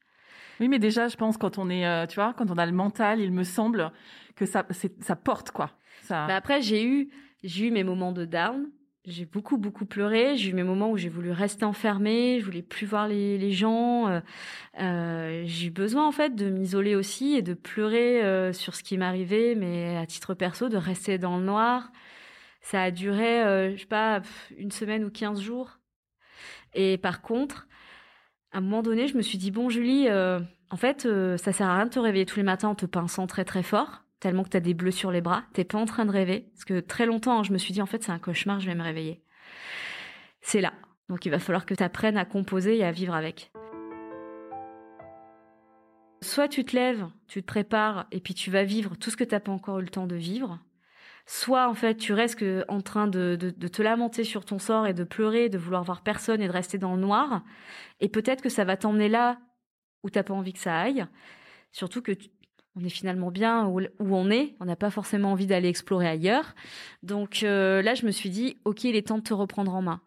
[0.60, 2.72] Oui, mais déjà, je pense quand on est, euh, tu vois, quand on a le
[2.72, 3.92] mental, il me semble
[4.36, 4.66] que ça,
[5.02, 5.72] ça porte quoi.
[6.04, 6.28] Ça...
[6.28, 7.10] Bah, après, j'ai eu,
[7.44, 8.70] j'ai eu mes moments de down.
[9.06, 10.36] J'ai beaucoup, beaucoup pleuré.
[10.36, 12.40] J'ai eu mes moments où j'ai voulu rester enfermée.
[12.40, 14.08] Je voulais plus voir les, les gens.
[14.08, 14.20] Euh,
[14.82, 18.84] euh j'ai eu besoin, en fait, de m'isoler aussi et de pleurer euh, sur ce
[18.84, 21.92] qui m'arrivait, mais à titre perso, de rester dans le noir.
[22.70, 24.22] Ça a duré, euh, je sais pas,
[24.56, 25.80] une semaine ou 15 jours.
[26.76, 27.68] Et par contre,
[28.52, 31.52] à un moment donné, je me suis dit, bon, Julie, euh, en fait, euh, ça
[31.52, 34.04] sert à rien de te réveiller tous les matins en te pinçant très très fort,
[34.20, 35.46] tellement que tu as des bleus sur les bras.
[35.54, 36.52] T'es pas en train de rêver.
[36.54, 38.76] Parce que très longtemps, je me suis dit, en fait, c'est un cauchemar, je vais
[38.76, 39.24] me réveiller.
[40.42, 40.74] C'est là.
[41.10, 43.52] Donc il va falloir que tu apprennes à composer et à vivre avec.
[46.22, 49.24] Soit tu te lèves, tu te prépares, et puis tu vas vivre tout ce que
[49.24, 50.60] tu n'as pas encore eu le temps de vivre,
[51.30, 55.04] soit en fait tu restes en train de, te lamenter sur ton sort et de
[55.04, 57.44] pleurer, de vouloir voir personne et de rester dans le noir,
[58.00, 59.38] et peut-être que ça va t'emmener là
[60.04, 61.06] où t'as pas envie que ça aille.
[61.72, 62.14] Surtout que
[62.76, 66.56] on est finalement bien où, on est, on n'a pas forcément envie d'aller explorer ailleurs.
[67.04, 69.82] Donc euh, là, je me suis dit, ok, il est temps de te reprendre en
[69.82, 70.02] main.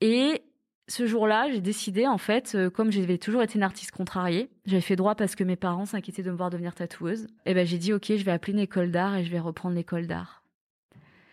[0.00, 0.42] Et
[0.90, 4.80] ce jour-là, j'ai décidé, en fait, euh, comme j'avais toujours été une artiste contrariée, j'avais
[4.80, 7.78] fait droit parce que mes parents s'inquiétaient de me voir devenir tatoueuse, et ben j'ai
[7.78, 10.42] dit, ok, je vais appeler une école d'art et je vais reprendre l'école d'art.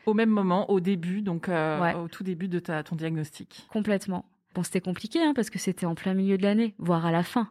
[0.05, 3.65] Au même moment, au début, donc euh, au tout début de ta, ton diagnostic.
[3.69, 4.25] Complètement.
[4.53, 7.23] Bon, c'était compliqué, hein, parce que c'était en plein milieu de l'année, voire à la
[7.23, 7.49] fin.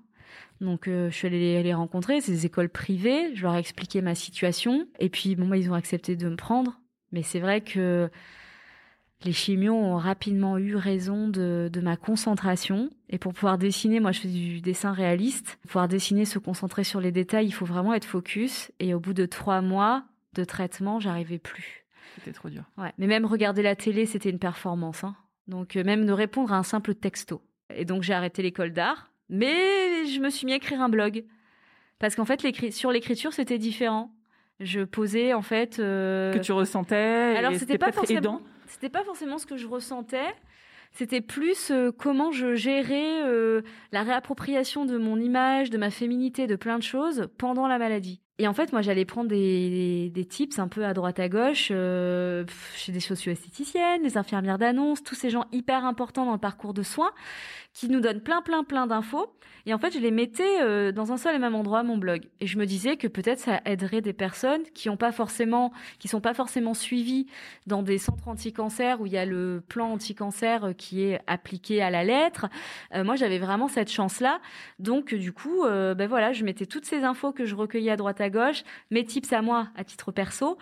[0.61, 4.01] Donc, euh, je suis allée les rencontrer, c'est des écoles privées, je leur ai expliqué
[4.01, 6.81] ma situation, et puis, bon, bah, ils ont accepté de me prendre.
[7.11, 8.09] Mais c'est vrai que
[9.25, 12.91] les chimios ont rapidement eu raison de, ma concentration.
[13.09, 15.59] Et pour pouvoir dessiner, moi je fais du dessin réaliste.
[15.63, 18.71] Pour pouvoir dessiner, se concentrer sur les détails, il faut vraiment être focus.
[18.79, 21.87] Et au bout de trois mois de traitement, j'arrivais plus.
[22.17, 22.65] C'était trop dur.
[22.77, 22.93] Ouais.
[22.99, 25.05] Mais même regarder la télé, c'était une performance.
[25.05, 25.17] Hein.
[25.49, 27.43] Donc euh, même de répondre à un simple texto.
[27.75, 29.11] Et donc j'ai arrêté l'école d'art.
[29.29, 31.25] Mais je me suis mis à écrire un blog.
[31.99, 34.13] Parce qu'en fait, sur l'écriture, c'était différent.
[34.61, 35.79] Je posais en fait.
[35.79, 37.35] Euh, que tu ressentais.
[37.37, 38.19] Alors c'était pas forcément.
[38.19, 40.35] Aidant c'était pas forcément ce que je ressentais.
[40.93, 46.47] C'était plus euh, comment je gérais euh, la réappropriation de mon image, de ma féminité,
[46.47, 48.23] de plein de choses pendant la maladie.
[48.39, 52.45] Et en fait, moi, j'allais prendre des, tips un peu à droite à gauche euh,
[52.75, 56.83] chez des socio-esthéticiennes, des infirmières d'annonce, tous ces gens hyper importants dans le parcours de
[56.83, 57.13] soins
[57.77, 59.37] qui nous donnent plein, plein, plein d'infos.
[59.67, 62.23] Et en fait, je les mettais euh, dans un seul et même endroit, mon blog.
[62.41, 66.07] Et je me disais que peut-être ça aiderait des personnes qui ont pas forcément, qui
[66.07, 67.27] sont pas forcément suivies
[67.67, 71.83] dans des centres anti-cancer où il y a le plan anti-cancer euh, qui est appliqué
[71.83, 72.47] à la lettre.
[72.95, 74.41] Euh, moi, j'avais vraiment cette chance-là.
[74.79, 78.21] Donc, du coup, ben voilà, je mettais toutes ces infos que je recueillais à droite
[78.21, 80.59] à gauche, mes tips à moi à titre perso,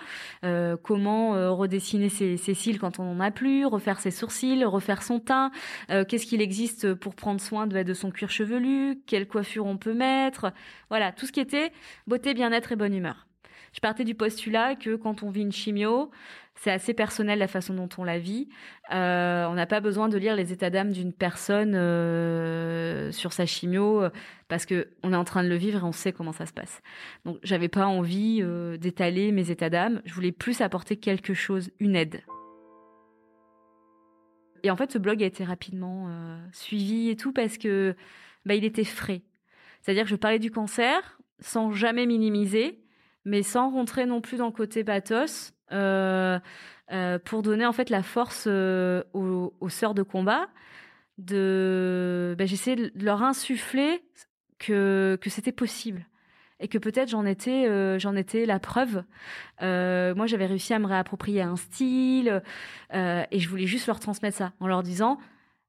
[0.83, 5.20] comment redessiner ses, ses, cils quand on en a plus, refaire ses sourcils, refaire son
[5.20, 5.50] teint,
[5.88, 10.52] qu'est-ce qu'il existe prendre soin de, de son cuir chevelu, quelle coiffure on peut mettre,
[10.88, 11.72] voilà, tout ce qui était
[12.06, 13.26] beauté, bien-être et bonne humeur.
[13.72, 16.10] Je partais du postulat que quand on vit une chimio,
[16.54, 18.48] c'est assez personnel la façon dont on la vit.
[18.92, 23.46] Euh, on n'a pas besoin de lire les états d'âme d'une personne euh, sur sa
[23.46, 24.04] chimio
[24.46, 26.52] parce que on est en train de le vivre et on sait comment ça se
[26.52, 26.80] passe.
[27.24, 30.00] Donc j'avais pas envie euh, d'étaler mes états d'âme.
[30.04, 32.22] Je voulais plus apporter quelque chose, une aide.
[34.64, 37.94] Et en fait, ce blog a été rapidement euh, suivi et tout parce que
[38.46, 39.20] bah, il était frais.
[39.83, 42.81] C'est-à-dire que je parlais du cancer sans jamais minimiser,
[43.27, 46.38] mais sans rentrer non plus dans le côté pathos, euh,
[46.92, 50.48] euh, pour donner en fait la force aux, sœurs de combat.
[51.18, 54.03] De, bah, j'essayais de leur insuffler
[54.59, 56.07] que que c'était possible
[56.60, 59.04] et que peut-être j'en étais, euh, j'en étais la preuve.
[59.62, 62.42] Euh, moi, j'avais réussi à me réapproprier un style
[62.94, 65.18] euh, et je voulais juste leur transmettre ça en leur disant,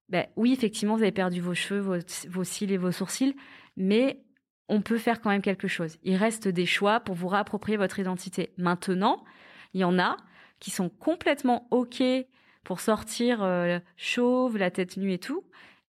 [0.09, 1.97] ben, oui, effectivement, vous avez perdu vos cheveux, vos,
[2.29, 3.35] vos cils et vos sourcils,
[3.75, 4.21] mais
[4.69, 5.97] on peut faire quand même quelque chose.
[6.03, 8.51] Il reste des choix pour vous réapproprier votre identité.
[8.57, 9.23] Maintenant,
[9.73, 10.17] il y en a
[10.59, 12.01] qui sont complètement OK
[12.63, 13.47] pour sortir
[13.95, 15.43] chauve, la tête nue et tout.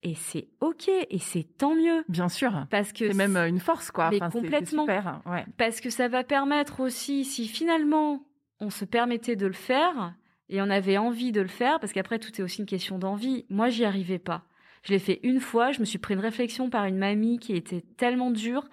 [0.03, 2.05] Et c'est ok, et c'est tant mieux.
[2.09, 2.67] Bien sûr.
[2.71, 4.11] Parce que c'est même euh, une force, quoi.
[4.11, 4.85] Mais complètement.
[4.85, 5.45] Super, ouais.
[5.59, 8.25] Parce que ça va permettre aussi, si finalement
[8.61, 10.15] on se permettait de le faire
[10.49, 13.45] et on avait envie de le faire, parce qu'après tout est aussi une question d'envie.
[13.51, 14.45] Moi, j'y arrivais pas.
[14.83, 15.73] Je l'ai fait une fois.
[15.73, 18.69] Je me suis pris une réflexion par une mamie qui était tellement dure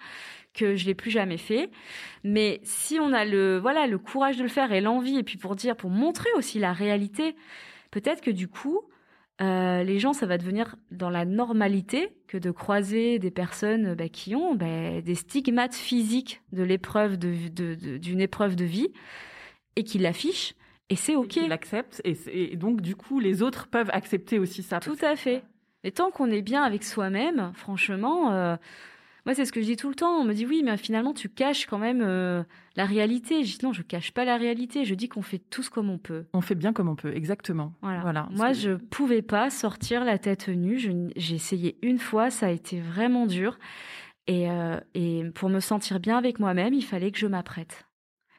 [0.54, 1.70] que je l'ai plus jamais fait.
[2.24, 5.36] Mais si on a le voilà le courage de le faire et l'envie, et puis
[5.36, 7.36] pour dire, pour montrer aussi la réalité,
[7.90, 8.80] peut-être que du coup
[9.40, 14.08] euh, les gens, ça va devenir dans la normalité que de croiser des personnes bah,
[14.08, 18.88] qui ont bah, des stigmates physiques de l'épreuve d'une épreuve de vie
[19.76, 20.54] et qui l'affichent.
[20.90, 21.36] Et c'est OK.
[21.36, 22.02] Ils l'acceptent.
[22.04, 24.80] Et, donc, du coup, les autres peuvent accepter aussi ça.
[24.80, 25.42] Tout à fait.
[25.84, 28.56] Et tant qu'on est bien avec soi-même, franchement, euh,
[29.28, 30.18] moi, c'est ce que je dis tout le temps.
[30.18, 32.42] On me dit oui, mais finalement, tu caches quand même euh,
[32.76, 33.44] la réalité.
[33.44, 34.86] Je dis non, je cache pas la réalité.
[34.86, 36.24] Je dis qu'on fait tous comme on peut.
[36.32, 37.74] On fait bien comme on peut, exactement.
[37.82, 38.26] Voilà.
[38.30, 40.78] Moi, je pouvais pas sortir la tête nue.
[41.14, 43.58] J'ai essayé une fois, ça a été vraiment dur.
[44.28, 47.86] Et, euh, et pour me sentir bien avec moi-même, il fallait que je m'apprête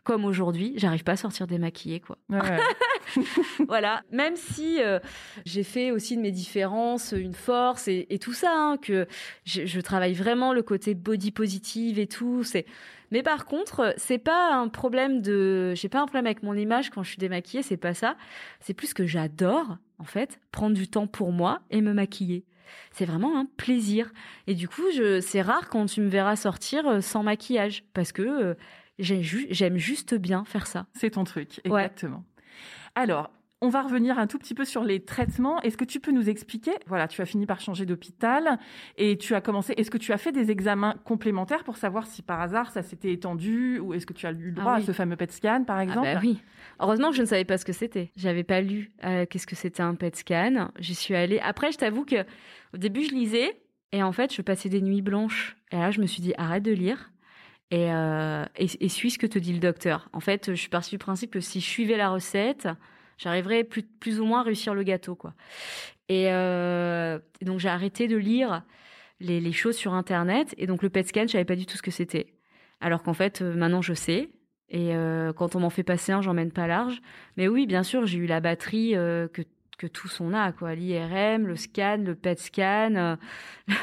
[0.09, 2.17] comme aujourd'hui, j'arrive pas à sortir démaquillée, quoi.
[3.67, 4.01] voilà.
[4.11, 4.97] Même si euh,
[5.45, 9.05] j'ai fait aussi de mes différences une force et, tout ça, hein, que
[9.45, 12.43] je, travaille vraiment le côté body positive et tout.
[12.43, 12.65] C'est.
[13.11, 15.75] Mais par contre, c'est pas un problème de.
[15.75, 17.61] J'ai pas un problème avec mon image quand je suis démaquillée.
[17.61, 18.17] C'est pas ça.
[18.61, 22.45] C'est plus que j'adore, en fait, prendre du temps pour moi et me maquiller
[22.91, 24.11] c'est vraiment un plaisir.
[24.45, 28.11] Et du coup, je, c'est rare quand tu me verras sortir euh, sans maquillage parce
[28.11, 28.55] que
[28.99, 30.87] j'aime juste bien faire ça.
[30.93, 32.23] C'est ton truc, exactement.
[32.95, 33.31] Alors,
[33.61, 35.61] on va revenir un tout petit peu sur les traitements.
[35.61, 38.57] Est-ce que tu peux nous expliquer Voilà, tu as fini par changer d'hôpital
[38.97, 39.73] et tu as commencé.
[39.75, 43.11] Est-ce que tu as fait des examens complémentaires pour savoir si par hasard ça s'était
[43.11, 45.63] étendu ou est-ce que tu as eu le droit ah à ce fameux PET scan
[45.65, 46.07] par ah exemple?
[46.13, 46.41] bah Oui.
[46.79, 48.11] Heureusement que je ne savais pas ce que c'était.
[48.15, 50.69] J'avais pas lu euh, qu'est-ce que c'était un PET scan.
[50.79, 51.39] J'y suis allée.
[51.39, 52.23] Après, je t'avoue que
[52.73, 53.59] au début, je lisais
[53.91, 55.57] et en fait, je passais des nuits blanches.
[55.71, 57.11] Et là, je me suis dit arrête de lire.
[57.71, 60.09] Et, euh, et, suis ce que te dit le docteur.
[60.11, 62.67] En fait, je suis partie du principe que si je suivais la recette,
[63.17, 65.35] j'arriverais plus, plus ou moins à réussir le gâteau, quoi.
[66.07, 68.63] Et, euh, donc j'ai arrêté de lire
[69.19, 70.55] les, les, choses sur Internet.
[70.57, 72.33] Et donc le PET scan, je savais pas du tout ce que c'était.
[72.81, 74.29] Alors qu'en fait, euh, maintenant je sais.
[74.71, 74.93] Et
[75.35, 77.01] quand on m'en fait passer un, j'emmène pas large.
[77.37, 79.41] Mais oui, bien sûr, j'ai eu la batterie que
[79.79, 80.75] que tous on a quoi.
[80.75, 83.15] l'IRM le scan le PET scan euh,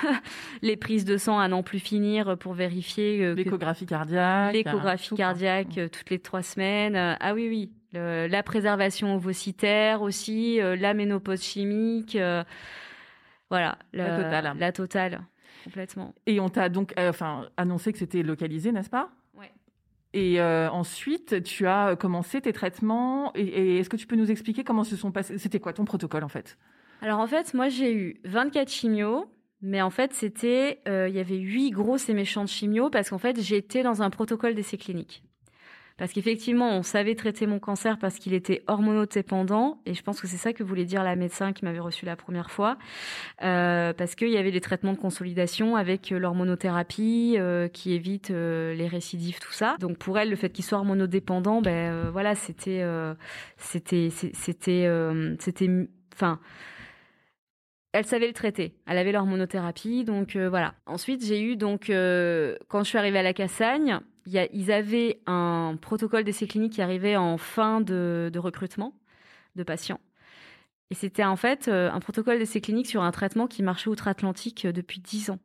[0.62, 5.80] les prises de sang à n'en plus finir pour vérifier euh, l'échographie cardiaque l'échographie cardiaque
[5.90, 7.70] toutes les trois semaines ah oui oui.
[7.92, 12.44] La préservation ovocitaire aussi, euh, la ménopause chimique, euh,
[13.50, 14.56] voilà, la totale.
[14.59, 15.20] La totale,
[15.64, 16.14] complètement.
[16.26, 19.11] Et on t'a donc euh, enfin, annoncé que c'était localisé, n'est-ce pas?
[20.18, 23.33] Et ensuite, tu as commencé tes traitements.
[23.35, 26.24] Et, est-ce que tu peux nous expliquer comment se sont passés C'était quoi ton protocole
[26.24, 26.57] en fait?
[27.02, 29.26] Alors en fait, moi j'ai eu 24 chimios.
[29.62, 33.40] Mais en fait, c'était, il y avait huit grosses et méchantes chimios parce qu'en fait,
[33.40, 35.22] j'étais dans un protocole d'essai clinique.
[35.98, 40.26] Parce qu'effectivement, on savait traiter mon cancer parce qu'il était hormonodépendant, et je pense que
[40.26, 42.76] c'est ça que voulait dire la médecin qui m'avait reçu la première fois,
[43.42, 48.30] euh, parce qu'il y avait des traitements de consolidation avec euh, l'hormonothérapie euh, qui évite
[48.30, 49.76] euh, les récidives, tout ça.
[49.80, 52.85] Donc pour elle, le fait qu'il soit hormonodépendant, ben euh, voilà, c'était,
[53.56, 54.88] c'était, c'était,
[55.38, 56.38] c'était, enfin
[57.98, 58.74] elle savait le traiter.
[58.87, 60.74] Elle avait l'hormonothérapie, donc voilà.
[60.87, 66.24] Ensuite, j'ai eu donc quand je suis arrivée à la Cassagne, ils avaient un protocole
[66.24, 68.94] d'essai clinique qui arrivait en fin de, recrutement
[69.54, 70.00] de patients.
[70.90, 74.66] Et c'était en fait euh, un protocole d'essai clinique sur un traitement qui marchait outre-Atlantique
[74.66, 75.40] euh, depuis 10 ans.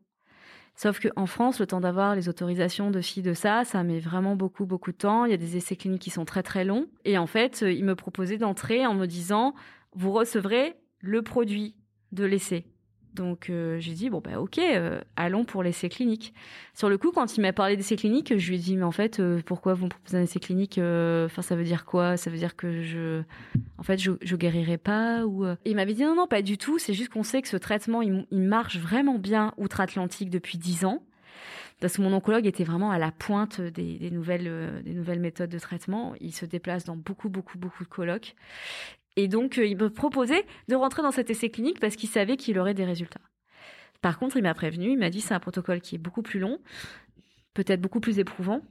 [0.75, 4.35] Sauf qu'en France, le temps d'avoir les autorisations de ci, de ça, ça met vraiment
[4.35, 5.25] beaucoup, beaucoup de temps.
[5.25, 6.85] Il y a des essais cliniques qui sont très, très longs.
[7.05, 9.55] Et en fait, euh, ils me proposaient d'entrer en me disant,
[9.93, 11.75] vous recevrez le produit
[12.11, 12.65] de l'essai.
[13.13, 16.33] Donc euh, j'ai dit bon bah ok, euh, allons pour l'essai clinique.
[16.73, 18.91] Sur le coup, quand il m'a parlé d'essai clinique, je lui ai dit mais en
[18.91, 22.15] fait euh, pourquoi vous me proposez un essai clinique Enfin ça veut dire quoi?
[22.15, 23.21] Ça veut dire que je,
[23.77, 26.79] en fait je, guérirai pas ou Il m'avait dit non non pas du tout.
[26.79, 31.03] C'est juste qu'on sait que ce traitement il, marche vraiment bien outre-Atlantique depuis dix ans.
[31.81, 35.57] Parce que mon oncologue était vraiment à la pointe des nouvelles, des nouvelles méthodes de
[35.57, 36.13] traitement.
[36.21, 38.35] Il se déplace dans beaucoup, beaucoup, beaucoup de colloques.
[39.15, 42.37] Et donc, euh, il me proposait de rentrer dans cet essai clinique parce qu'il savait
[42.37, 43.21] qu'il aurait des résultats.
[44.01, 46.39] Par contre, il m'a prévenu, il m'a dit c'est un protocole qui est beaucoup plus
[46.39, 46.59] long,
[47.53, 48.61] peut-être beaucoup plus éprouvant,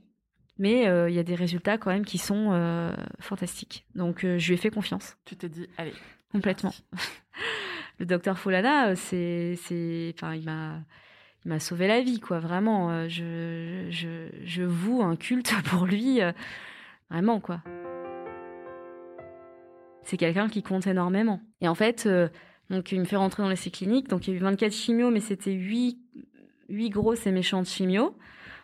[0.58, 3.86] mais euh, il y a des résultats quand même qui sont euh, fantastiques.
[3.94, 5.16] Donc, je lui ai fait confiance.
[5.24, 5.94] Tu t'es dit, allez.
[6.32, 6.72] Complètement.
[7.98, 10.80] le docteur Foulana, c'est, c'est, enfin, il m'a,
[11.44, 12.40] il m'a sauvé la vie, quoi.
[12.40, 16.20] Vraiment, je, je, je voue un culte pour lui,
[17.10, 17.62] vraiment, quoi
[20.02, 21.40] c'est quelqu'un qui compte énormément.
[21.60, 22.28] Et en fait, euh,
[22.70, 24.08] donc il me fait rentrer dans l'essai clinique.
[24.08, 25.98] Donc il y a eu 24 chimios, mais c'était 8,
[26.68, 28.16] 8 grosses et méchantes chimios.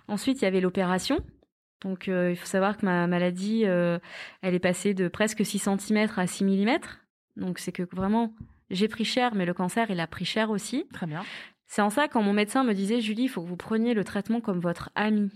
[0.08, 1.18] Ensuite, il y avait l'opération.
[1.82, 3.98] Donc euh, il faut savoir que ma maladie, euh,
[4.42, 6.78] elle est passée de presque 6 cm à 6 mm.
[7.36, 8.32] Donc c'est que vraiment,
[8.70, 10.86] j'ai pris cher, mais le cancer, il a pris cher aussi.
[10.92, 11.22] Très bien.
[11.66, 14.04] C'est en ça quand mon médecin me disait, Julie, il faut que vous preniez le
[14.04, 15.30] traitement comme votre ami.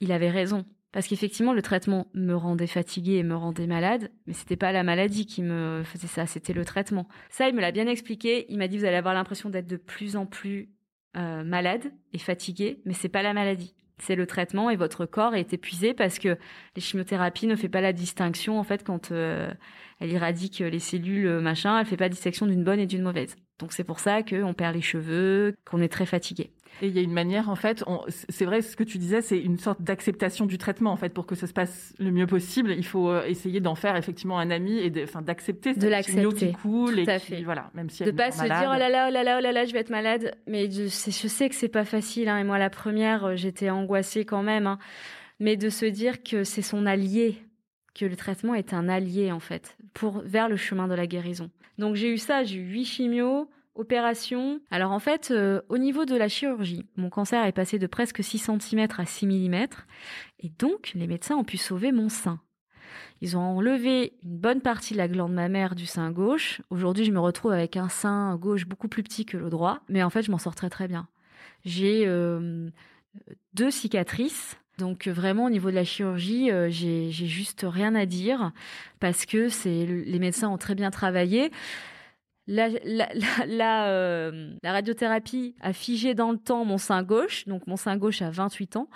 [0.00, 0.64] Il avait raison.
[0.92, 4.82] Parce qu'effectivement, le traitement me rendait fatiguée et me rendait malade, mais c'était pas la
[4.82, 7.06] maladie qui me faisait ça, c'était le traitement.
[7.28, 8.46] Ça, il me l'a bien expliqué.
[8.48, 10.70] Il m'a dit, vous allez avoir l'impression d'être de plus en plus
[11.16, 13.74] euh, malade et fatigué, mais c'est pas la maladie.
[13.98, 16.38] C'est le traitement et votre corps est épuisé parce que
[16.76, 19.52] les chimiothérapies ne fait pas la distinction en fait quand euh,
[19.98, 23.34] elle les cellules machin, elle fait pas distinction d'une bonne et d'une mauvaise.
[23.58, 26.50] Donc c'est pour ça qu'on perd les cheveux, qu'on est très fatigué.
[26.80, 27.82] Et il y a une manière, en fait,
[28.28, 31.26] c'est vrai, ce que tu disais, c'est une sorte d'acceptation du traitement, en fait, pour
[31.26, 32.70] que ça se passe le mieux possible.
[32.70, 36.52] Il faut euh, essayer d'en faire effectivement un ami et enfin d'accepter de l'accepter qui
[36.52, 37.42] coule Tout et à fait.
[37.42, 39.52] voilà, même si de pas se dire oh là là oh là là oh là
[39.52, 42.28] là je vais être malade, mais je, je sais que c'est pas facile.
[42.28, 44.78] Hein, et moi, la première, euh, j'étais angoissée quand même, hein,
[45.40, 47.38] mais de se dire que c'est son allié,
[47.94, 51.50] que le traitement est un allié en fait pour vers le chemin de la guérison.
[51.78, 53.48] Donc j'ai eu ça, j'ai eu huit chimios
[53.78, 54.60] Opération.
[54.72, 58.24] Alors en fait, euh, au niveau de la chirurgie, mon cancer est passé de presque
[58.24, 59.66] 6 cm à 6 mm.
[60.40, 62.40] Et donc, les médecins ont pu sauver mon sein.
[63.20, 66.60] Ils ont enlevé une bonne partie de la glande mammaire du sein gauche.
[66.70, 69.80] Aujourd'hui, je me retrouve avec un sein gauche beaucoup plus petit que le droit.
[69.88, 71.06] Mais en fait, je m'en sors très très bien.
[71.64, 72.70] J'ai euh,
[73.54, 78.52] deux cicatrices Donc vraiment au niveau de la chirurgie, j'ai juste rien à dire
[79.00, 81.50] parce que c'est les médecins ont très bien travaillé.
[82.48, 87.98] La, euh, la, radiothérapie a figé dans le temps mon sein gauche, donc mon sein
[87.98, 88.88] gauche a 28 ans,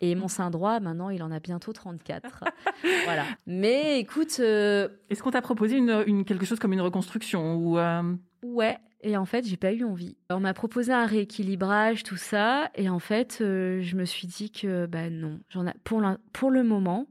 [0.00, 2.44] et mon sein droit, maintenant, il en a bientôt 34.
[3.04, 3.24] voilà.
[3.44, 4.36] Mais écoute...
[4.38, 8.14] Euh, Est-ce qu'on t'a proposé une, quelque chose comme une reconstruction ou euh,
[8.44, 10.16] Ouais, et en fait, j'ai pas eu envie.
[10.30, 14.86] On m'a proposé un rééquilibrage, tout ça, et en fait, je me suis dit que
[14.86, 17.06] bah non, j'en pour, pour le moment,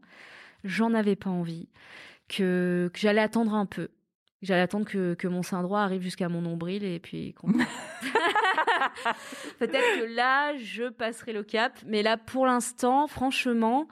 [0.63, 1.67] j'en avais pas envie,
[2.27, 3.89] que, que j'allais attendre un peu.
[4.41, 7.35] J'allais attendre que, que, mon sein droit arrive jusqu'à mon nombril et puis
[9.59, 13.87] peut-être que là je passerai le cap, mais là pour l'instant, franchement,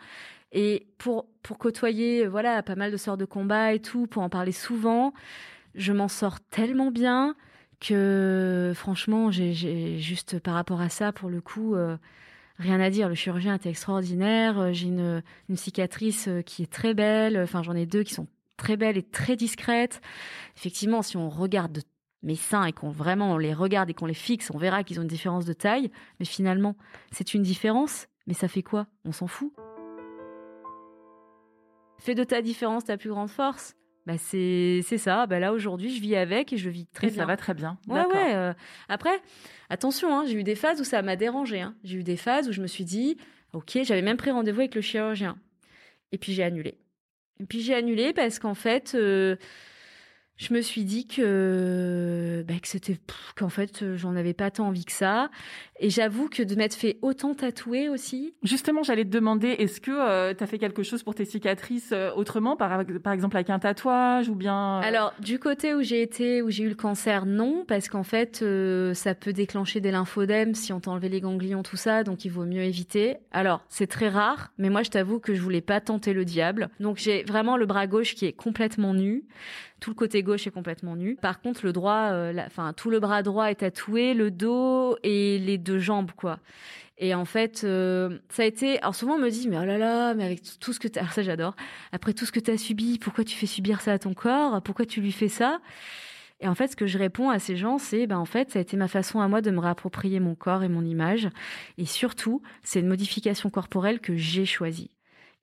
[0.51, 4.29] et pour pour côtoyer voilà pas mal de sortes de combats et tout, pour en
[4.29, 5.13] parler souvent,
[5.75, 7.35] je m'en sors tellement bien
[7.79, 11.75] que franchement j'ai juste par rapport à ça pour le coup.
[11.75, 11.97] Euh,
[12.57, 13.09] rien à dire.
[13.09, 14.73] Le chirurgien était extraordinaire.
[14.73, 15.21] J'ai une,
[15.55, 17.37] cicatrice euh, qui est très belle.
[17.37, 18.27] Enfin, j'en ai deux qui sont
[18.57, 20.01] très belle et très discrète.
[20.57, 21.79] Effectivement, si on regarde
[22.21, 24.99] mes seins et qu'on vraiment on les regarde et qu'on les fixe, on verra qu'ils
[24.99, 25.89] ont une différence de taille.
[26.19, 26.75] Mais finalement,
[27.11, 28.07] c'est une différence.
[28.27, 28.87] Mais ça fait quoi?
[29.05, 29.53] On s'en fout?
[31.97, 33.75] Fais de ta différence ta plus grande force.
[34.05, 35.27] Bah c'est ça.
[35.27, 37.17] Bah là aujourd'hui, je vis avec et je vis très bien.
[37.17, 37.77] Ça va très bien.
[37.87, 38.35] Ouais ouais.
[38.35, 38.53] Euh,
[38.87, 39.21] après,
[39.69, 41.61] attention, hein, j'ai eu des phases où ça m'a dérangé.
[41.61, 41.75] Hein.
[41.83, 43.17] J'ai eu des phases où je me suis dit,
[43.53, 45.37] ok, j'avais même pris rendez-vous avec le chirurgien
[46.11, 46.79] et puis j'ai annulé.
[47.39, 49.35] Et puis j'ai annulé parce qu'en fait, euh,
[50.37, 52.97] je me suis dit que, bah, que c'était
[53.35, 55.29] qu'en fait j'en avais pas tant envie que ça
[55.79, 58.33] et j'avoue que de m'être fait autant tatouer aussi.
[58.43, 61.91] Justement j'allais te demander est-ce que euh, tu as fait quelque chose pour tes cicatrices
[61.91, 66.01] euh, autrement par, par exemple avec un tatouage ou bien alors du côté où j'ai
[66.01, 68.43] été où j'ai eu le cancer non parce qu'en fait
[68.93, 72.29] ça peut déclencher des lymphodèmes si on t'a enlevé les ganglions tout ça donc il
[72.29, 73.17] vaut mieux éviter.
[73.31, 76.69] Alors c'est très rare mais moi je t'avoue que je voulais pas tenter le diable.
[76.79, 79.23] Donc j'ai vraiment le bras gauche qui est complètement nu.
[79.79, 81.15] Tout le côté gauche est complètement nu.
[81.15, 85.39] Par contre, le droit, euh, enfin tout le bras droit est tatoué, le dos et
[85.39, 86.39] les deux jambes, quoi.
[86.97, 88.79] Et en fait, euh, ça a été.
[88.81, 91.11] Alors souvent on me dit, mais oh là là, mais avec tout ce que alors
[91.13, 91.55] ça j'adore.
[91.91, 94.61] Après tout ce que tu as subi, pourquoi tu fais subir ça à ton corps?
[94.61, 95.61] Pourquoi tu lui fais ça?
[96.41, 98.59] Et en fait, ce que je réponds à ces gens, c'est, ben, en fait, ça
[98.59, 101.27] a été ma façon à moi de me réapproprier mon corps et mon image.
[101.77, 104.91] Et surtout, c'est une modification corporelle que j'ai choisie.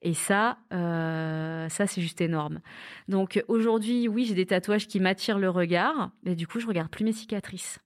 [0.01, 2.61] Et ça, euh, ça c'est juste énorme.
[3.07, 6.89] Donc aujourd'hui, oui, j'ai des tatouages qui m'attirent le regard, mais du coup, je regarde
[6.89, 7.79] plus mes cicatrices.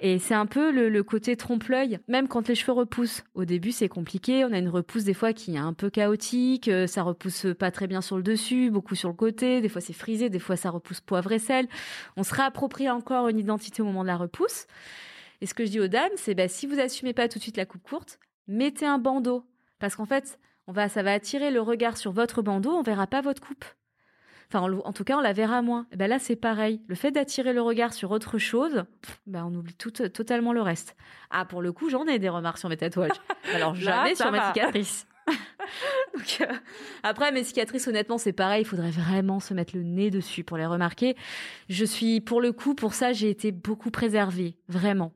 [0.00, 3.22] Et c'est un peu le, côté trompe-l'œil, même quand les cheveux repoussent.
[3.34, 4.44] Au début, c'est compliqué.
[4.44, 6.68] On a une repousse des fois qui est un peu chaotique.
[6.68, 9.60] Euh, ça repousse pas très bien sur le dessus, beaucoup sur le côté.
[9.60, 10.30] Des fois, c'est frisé.
[10.30, 11.68] Des fois, ça repousse poivre et sel.
[12.16, 14.66] On se réapproprie encore une identité au moment de la repousse.
[15.40, 17.42] Et ce que je dis aux dames, c'est bah, si vous assumez pas tout de
[17.42, 19.44] suite la coupe courte, mettez un bandeau.
[19.78, 23.06] Parce qu'en fait, on va, ça va attirer le regard sur votre bandeau, on verra
[23.06, 23.64] pas votre coupe.
[24.48, 25.82] Enfin, en, tout cas, on la verra moins.
[25.90, 26.80] Et eh ben là, c'est pareil.
[26.86, 28.84] Le fait d'attirer le regard sur autre chose,
[29.26, 30.96] ben on oublie tout, totalement le reste.
[31.30, 33.10] Ah, pour le coup, j'en ai des remarques sur mes tatouages.
[33.54, 35.06] Alors, jamais sur ma cicatrice.
[36.40, 36.46] Euh,
[37.02, 38.62] après, mes cicatrices, honnêtement, c'est pareil.
[38.62, 41.16] Il faudrait vraiment se mettre le nez dessus pour les remarquer.
[41.68, 45.12] Je suis, pour le coup, pour ça, j'ai été beaucoup préservée, vraiment.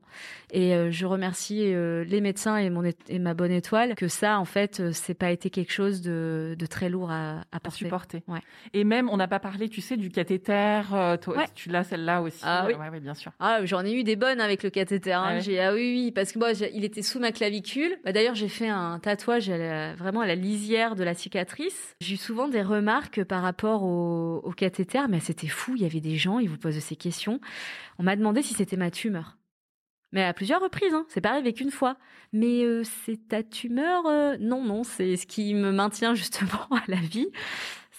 [0.51, 4.39] Et euh, je remercie euh, les médecins et mon et ma bonne étoile que ça,
[4.39, 8.23] en fait, c'est pas été quelque chose de, de très lourd à, à, supporter.
[8.27, 8.39] Ouais.
[8.73, 10.81] Et même, on n'a pas parlé, tu sais, du cathéter.
[11.21, 12.41] toi, tu l'as celle-là aussi.
[12.43, 13.31] Ah oui, ouais, bien sûr.
[13.39, 15.13] Ah, j'en ai eu des bonnes avec le cathéter.
[15.13, 15.39] Hein.
[15.39, 17.97] Ah, ah, oui, oui, parce que moi, il était sous ma clavicule.
[18.03, 19.49] Bah, D'ailleurs, j'ai fait un tatouage
[19.99, 21.95] vraiment à la lisière de la cicatrice.
[22.01, 25.73] J'ai eu souvent des remarques par rapport au, cathéter, mais c'était fou.
[25.75, 27.39] Il y avait des gens, ils vous posent ces questions.
[27.99, 29.37] On m'a demandé si c'était ma tumeur.
[30.11, 31.05] Mais à plusieurs reprises, hein.
[31.09, 31.97] c'est pas arrivé qu'une fois.
[32.33, 36.83] Mais euh, c'est ta tumeur euh, Non, non, c'est ce qui me maintient justement à
[36.87, 37.27] la vie.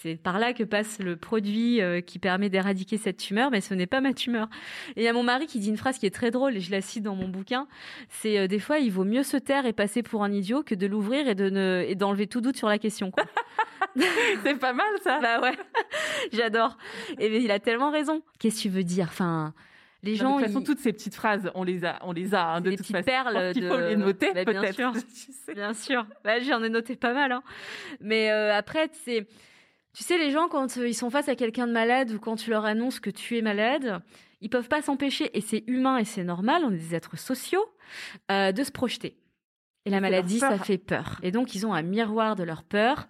[0.01, 3.75] C'est par là que passe le produit euh, qui permet d'éradiquer cette tumeur, mais ce
[3.75, 4.49] n'est pas ma tumeur.
[4.95, 6.59] Et il y a mon mari qui dit une phrase qui est très drôle, et
[6.59, 7.67] je la cite dans mon bouquin,
[8.09, 10.73] c'est euh, des fois, il vaut mieux se taire et passer pour un idiot que
[10.73, 13.11] de l'ouvrir et de ne et d'enlever tout doute sur la question.
[14.43, 15.19] c'est pas mal ça.
[15.19, 15.55] Bah ouais,
[16.33, 16.77] j'adore.
[17.19, 18.23] Et il a tellement raison.
[18.39, 19.07] Qu'est-ce que tu veux dire?
[19.09, 19.53] Enfin
[20.03, 20.37] les gens.
[20.37, 22.71] de toute façon, toutes ces petites phrases, on les a, on les a hein, de
[22.71, 23.03] toute façon.
[23.03, 23.51] perles.
[23.55, 24.77] Il faut les noter, bah, peut-être.
[24.77, 24.93] Bien sûr.
[25.53, 26.05] Bien sûr.
[26.23, 27.31] Bah, J'en ai noté pas mal.
[27.31, 27.43] Hein.
[27.99, 29.27] Mais euh, après, c'est
[29.93, 32.35] tu sais, les gens, quand euh, ils sont face à quelqu'un de malade ou quand
[32.35, 34.01] tu leur annonces que tu es malade,
[34.41, 37.65] ils peuvent pas s'empêcher, et c'est humain et c'est normal, on est des êtres sociaux,
[38.31, 39.17] euh, de se projeter.
[39.85, 41.19] Et la maladie, ça fait peur.
[41.23, 43.07] Et donc, ils ont un miroir de leur peur,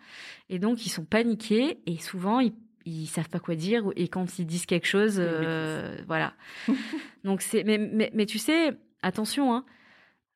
[0.50, 2.54] et donc ils sont paniqués, et souvent, ils,
[2.86, 6.34] ils savent pas quoi dire, et quand ils disent quelque chose, euh, voilà.
[7.24, 8.72] donc c'est, mais, mais, mais tu sais,
[9.02, 9.66] attention, hein,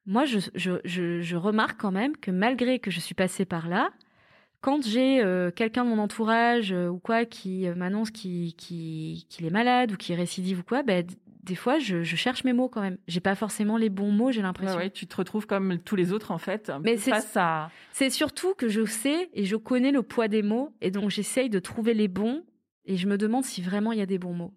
[0.06, 3.90] moi, je, je, remarque quand même que malgré que je suis passée par là,
[4.66, 9.28] quand j'ai euh, quelqu'un de mon entourage euh, ou quoi qui euh, m'annonce qu'il qui,
[9.40, 11.06] est malade ou qui récidive ou quoi, ben,
[11.44, 12.98] des fois, je, cherche mes mots quand même.
[13.08, 14.80] J'ai pas forcément les bons mots, j'ai l'impression.
[14.80, 16.72] Ouais, tu te retrouves comme tous les autres en fait.
[16.84, 17.70] Mais c'est ça.
[17.92, 21.52] C'est surtout que je sais et je connais le poids des mots et donc j'essaye
[21.52, 22.42] de trouver les bons
[22.86, 24.54] et je me demande si vraiment il y a des bons mots.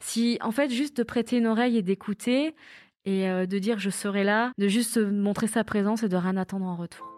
[0.00, 2.54] Si en fait juste de prêter une oreille et d'écouter
[3.04, 6.64] et de dire je serai là, de juste montrer sa présence et de rien attendre
[6.64, 7.11] en retour.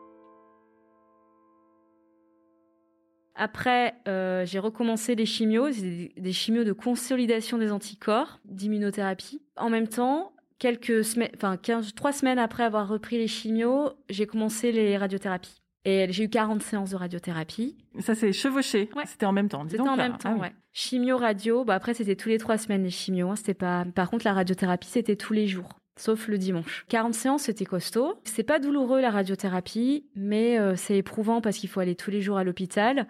[3.35, 9.43] Après, euh, j'ai recommencé les chimios, des, chimios de consolidation des anticorps, d'immunothérapie.
[9.57, 11.59] En même temps, quelques semaines, enfin
[11.97, 15.61] trois semaines après avoir repris les chimios, j'ai commencé les radiothérapies.
[15.87, 17.77] Et j'ai eu 40 séances de radiothérapie.
[17.99, 18.89] Ça, c'est chevauché.
[19.05, 19.67] C'était en même temps.
[19.69, 20.53] C'était en même temps, ah ouais.
[20.73, 21.65] Chimio, radio.
[21.65, 23.31] Bah après, c'était tous les trois semaines les chimios.
[23.31, 23.37] Hein.
[23.37, 23.85] C'était pas.
[23.95, 26.85] Par contre, la radiothérapie, c'était tous les jours sauf le dimanche.
[26.89, 28.21] 40 séances, c'était costaud.
[28.25, 32.21] C'est pas douloureux la radiothérapie, mais euh, c'est éprouvant parce qu'il faut aller tous les
[32.21, 33.07] jours à l'hôpital.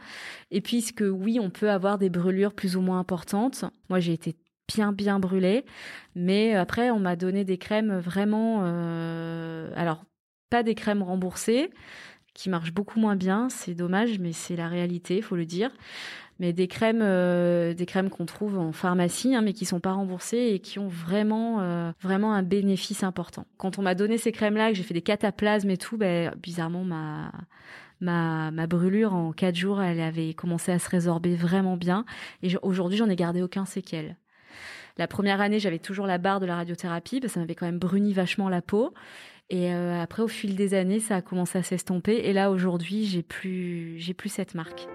[0.50, 3.64] Et puisque oui, on peut avoir des brûlures plus ou moins importantes.
[3.88, 4.36] Moi, j'ai été
[4.72, 5.64] bien bien brûlée,
[6.14, 10.04] mais après on m'a donné des crèmes vraiment euh, alors
[10.50, 11.70] pas des crèmes remboursées
[12.32, 15.70] qui marchent beaucoup moins bien, c'est dommage mais c'est la réalité, faut le dire
[16.40, 19.92] mais des crèmes, euh, des crèmes qu'on trouve en pharmacie, hein, mais qui sont pas
[19.92, 23.46] remboursées et qui ont vraiment, euh, vraiment un bénéfice important.
[23.56, 26.84] Quand on m'a donné ces crèmes-là, que j'ai fait des cataplasmes et tout, ben, bizarrement
[26.84, 27.32] ma
[28.00, 32.04] Ma, ma brûlure en quatre jours, elle avait commencé à se résorber vraiment bien.
[32.42, 34.18] Et aujourd'hui, j'en ai gardé aucun séquel.
[34.98, 37.66] La première année, j'avais toujours la barre de la radiothérapie, parce que ça m'avait quand
[37.66, 38.92] même bruni vachement la peau.
[39.48, 42.16] Et euh, après, au fil des années, ça a commencé à s'estomper.
[42.16, 44.88] Et là, aujourd'hui, j'ai plus, j'ai plus cette marque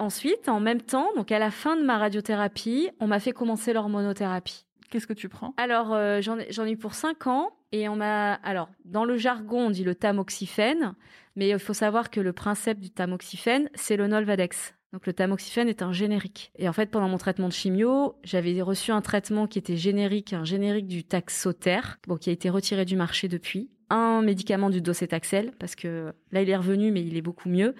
[0.00, 3.72] ensuite, en même temps, donc à la fin de ma radiothérapie, on m'a fait commencer
[3.72, 4.64] l'hormonothérapie.
[4.90, 5.54] Qu'est-ce que tu prends?
[5.56, 8.34] Alors, euh, j'en ai, eu pour 5 ans et on m'a.
[8.34, 10.94] Alors, dans le jargon, on dit le tamoxifène,
[11.36, 14.74] mais il faut savoir que le principe du tamoxifène, c'est le Nolvadex.
[14.92, 16.50] Donc, le tamoxifène est un générique.
[16.58, 20.32] Et en fait, pendant mon traitement de chimio, j'avais reçu un traitement qui était générique,
[20.32, 24.80] un générique du taxotère, bon, qui a été retiré du marché depuis un médicament du
[24.80, 27.74] docétaxel parce que là il est revenu mais il est beaucoup mieux.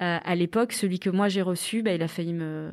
[0.00, 2.70] Euh, à l'époque, celui que moi j'ai reçu, bah, il a failli me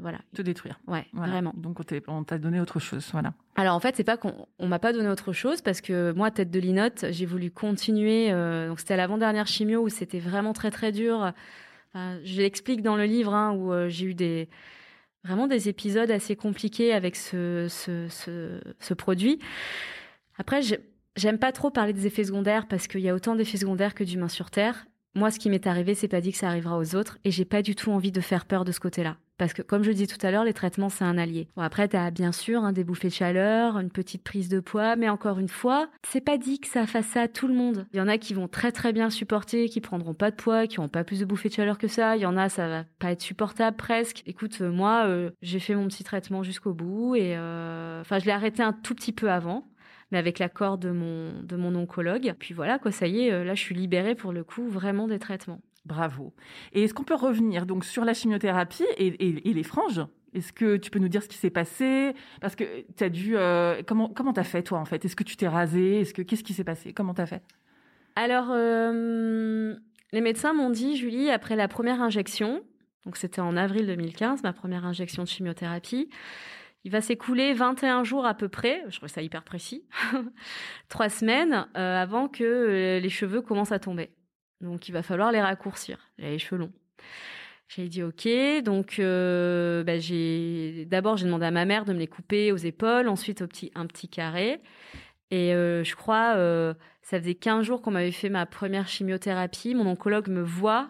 [0.00, 0.78] voilà te détruire.
[0.86, 1.52] Ouais, vraiment.
[1.56, 3.32] Donc on t'a donné autre chose, voilà.
[3.56, 6.30] Alors en fait, c'est pas qu'on on, m'a pas donné autre chose parce que moi
[6.30, 8.30] tête de linotte, j'ai voulu continuer.
[8.30, 11.32] Euh, donc c'était l'avant-dernière chimio où c'était vraiment très très dur.
[11.94, 14.48] je l'explique dans le livre hein, où euh, j'ai eu des
[15.24, 19.40] vraiment des épisodes assez compliqués avec ce ce, ce, ce produit.
[20.38, 20.80] Après, j'ai
[21.16, 24.04] J'aime pas trop parler des effets secondaires parce qu'il y a autant d'effets secondaires que
[24.04, 24.86] d'humains sur Terre.
[25.14, 27.46] Moi, ce qui m'est arrivé, c'est pas dit que ça arrivera aux autres et j'ai
[27.46, 29.16] pas du tout envie de faire peur de ce côté-là.
[29.38, 31.48] Parce que, comme je dis tout à l'heure, les traitements, c'est un allié.
[31.56, 34.94] Bon, après, t'as bien sûr hein, des bouffées de chaleur, une petite prise de poids,
[34.96, 37.86] mais encore une fois, c'est pas dit que ça fasse ça à tout le monde.
[37.94, 40.66] Il y en a qui vont très très bien supporter, qui prendront pas de poids,
[40.66, 42.16] qui n'ont pas plus de bouffées de chaleur que ça.
[42.16, 44.22] Il y en a, ça va pas être supportable presque.
[44.26, 48.26] Écoute, euh, moi, euh, j'ai fait mon petit traitement jusqu'au bout et, euh, enfin, je
[48.26, 49.66] l'ai arrêté un tout petit peu avant
[50.10, 52.34] mais avec l'accord de mon, de mon oncologue.
[52.38, 55.08] Puis voilà, quoi, ça y est, euh, là, je suis libérée pour le coup vraiment
[55.08, 55.60] des traitements.
[55.84, 56.34] Bravo.
[56.72, 59.06] Et est-ce qu'on peut revenir donc sur la chimiothérapie et,
[59.48, 60.00] et, les franges?
[60.34, 62.12] Est-ce que tu peux nous dire ce qui s'est passé?
[62.40, 62.64] Parce que
[62.96, 63.36] tu as dû.
[63.36, 65.04] Euh, comment comment t'as fait toi en fait?
[65.04, 66.92] Est-ce que tu t'es rasé Est-ce que qu'est-ce qui s'est passé?
[66.92, 67.42] Comment t'as fait?
[68.16, 69.76] Alors, euh,
[70.12, 72.62] les médecins m'ont dit, Julie, après la première injection,
[73.04, 76.08] donc c'était en avril 2015, ma première injection de chimiothérapie,
[76.86, 79.82] il va s'écouler 21 jours à peu près, je trouve ça hyper précis,
[80.88, 84.10] trois semaines euh, avant que euh, les cheveux commencent à tomber.
[84.60, 86.72] Donc il va falloir les raccourcir, les cheveux longs.
[87.66, 88.28] J'ai dit ok,
[88.62, 92.56] donc euh, bah, j'ai d'abord j'ai demandé à ma mère de me les couper aux
[92.56, 94.60] épaules, ensuite au petit un petit carré.
[95.32, 96.36] Et je crois
[97.02, 99.74] ça faisait 15 jours qu'on m'avait fait ma première chimiothérapie.
[99.74, 100.88] Mon oncologue me voit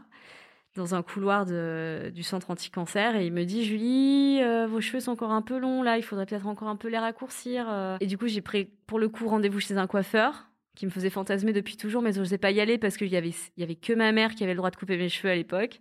[0.76, 5.12] dans un couloir du centre anti-cancer et il me dit Julie, euh, vos cheveux sont
[5.12, 7.66] encore un peu longs là, il faudrait peut-être encore un peu les raccourcir.
[7.68, 7.96] Euh.
[8.00, 11.08] Et du coup, j'ai pris pour le coup rendez-vous chez un coiffeur qui me faisait
[11.08, 13.62] fantasmer depuis toujours, mais je n'osais pas y aller parce qu'il y avait, il y
[13.62, 15.80] avait que ma mère qui avait le droit de couper mes cheveux à l'époque.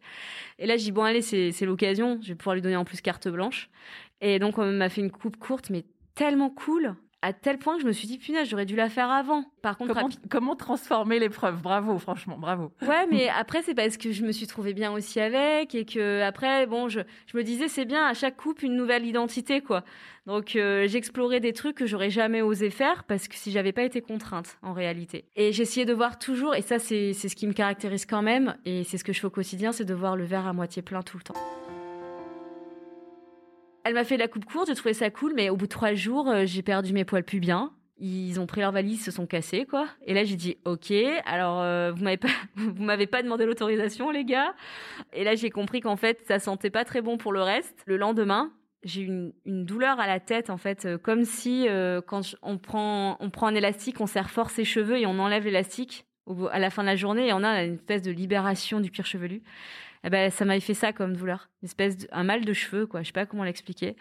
[0.57, 3.01] Et là, j'ai dit bon allez, c'est l'occasion, je vais pouvoir lui donner en plus
[3.01, 3.69] carte blanche.
[4.21, 5.83] Et donc, on m'a fait une coupe courte, mais
[6.15, 9.09] tellement cool à tel point que je me suis dit, punaise, j'aurais dû la faire
[9.09, 9.45] avant.
[9.61, 9.95] Par contre,
[10.29, 11.61] comment, transformer l'épreuve?
[11.61, 12.71] Bravo, franchement, bravo.
[12.83, 16.21] Ouais, mais après, c'est parce que je me suis trouvée bien aussi avec et que
[16.21, 16.99] après, bon, je,
[17.33, 19.83] me disais, c'est bien à chaque coupe une nouvelle identité, quoi.
[20.27, 23.83] Donc, euh, j'explorais des trucs que j'aurais jamais osé faire parce que si j'avais pas
[23.83, 25.25] été contrainte, en réalité.
[25.35, 28.83] Et j'essayais de voir toujours, et ça, c'est ce qui me caractérise quand même, et
[28.83, 31.01] c'est ce que je fais au quotidien, c'est de voir le verre à moitié plein
[31.01, 31.35] tout le temps.
[33.85, 35.93] Elle m'a fait la coupe courte, j'ai trouvé ça cool, mais au bout de trois
[35.93, 37.71] jours, euh, j'ai perdu mes poils pubiens.
[37.99, 39.87] Ils ont pris leur valise, se sont cassés, quoi.
[40.07, 40.91] Et là, j'ai dit, OK,
[41.23, 44.55] alors euh, vous m'avez pas, vous m'avez pas demandé l'autorisation, les gars.
[45.13, 47.83] Et là, j'ai compris qu'en fait, ça sentait pas très bon pour le reste.
[47.85, 48.51] Le lendemain,
[48.83, 51.67] j'ai eu une, douleur à la tête, en fait, euh, comme si
[52.07, 55.45] quand on prend, on prend un élastique, on serre fort ses cheveux et on enlève
[55.45, 56.07] l'élastique
[56.51, 59.05] à la fin de la journée et on a une espèce de libération du cuir
[59.05, 59.41] chevelu.
[60.03, 63.01] Eh ben, ça m'avait fait ça comme douleur, une espèce un mal de cheveux, quoi.
[63.01, 63.95] Je sais pas comment l'expliquer.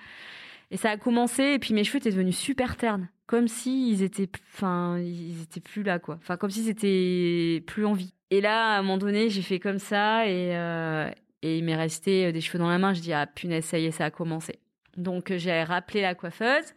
[0.70, 4.02] Et ça a commencé, et puis mes cheveux étaient devenus super ternes, comme si ils
[4.02, 6.16] étaient, enfin, ils étaient plus là, quoi.
[6.16, 8.12] Enfin, comme si c'était plus en vie.
[8.30, 11.10] Et là, à un moment donné, j'ai fait comme ça, et, euh,
[11.42, 12.92] et il m'est resté des cheveux dans la main.
[12.92, 14.58] Je dis ah punaise, ça y est, ça a commencé.
[14.96, 16.74] Donc euh, j'ai rappelé la coiffeuse.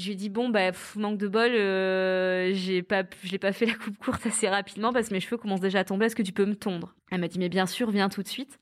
[0.00, 3.52] Je lui ai dit bon bah manque de bol, euh, j'ai pas, je l'ai pas
[3.52, 6.06] fait la coupe courte assez rapidement parce que mes cheveux commencent déjà à tomber.
[6.06, 6.94] Est-ce que tu peux me tondre?
[7.10, 8.58] Elle m'a dit mais bien sûr, viens tout de suite.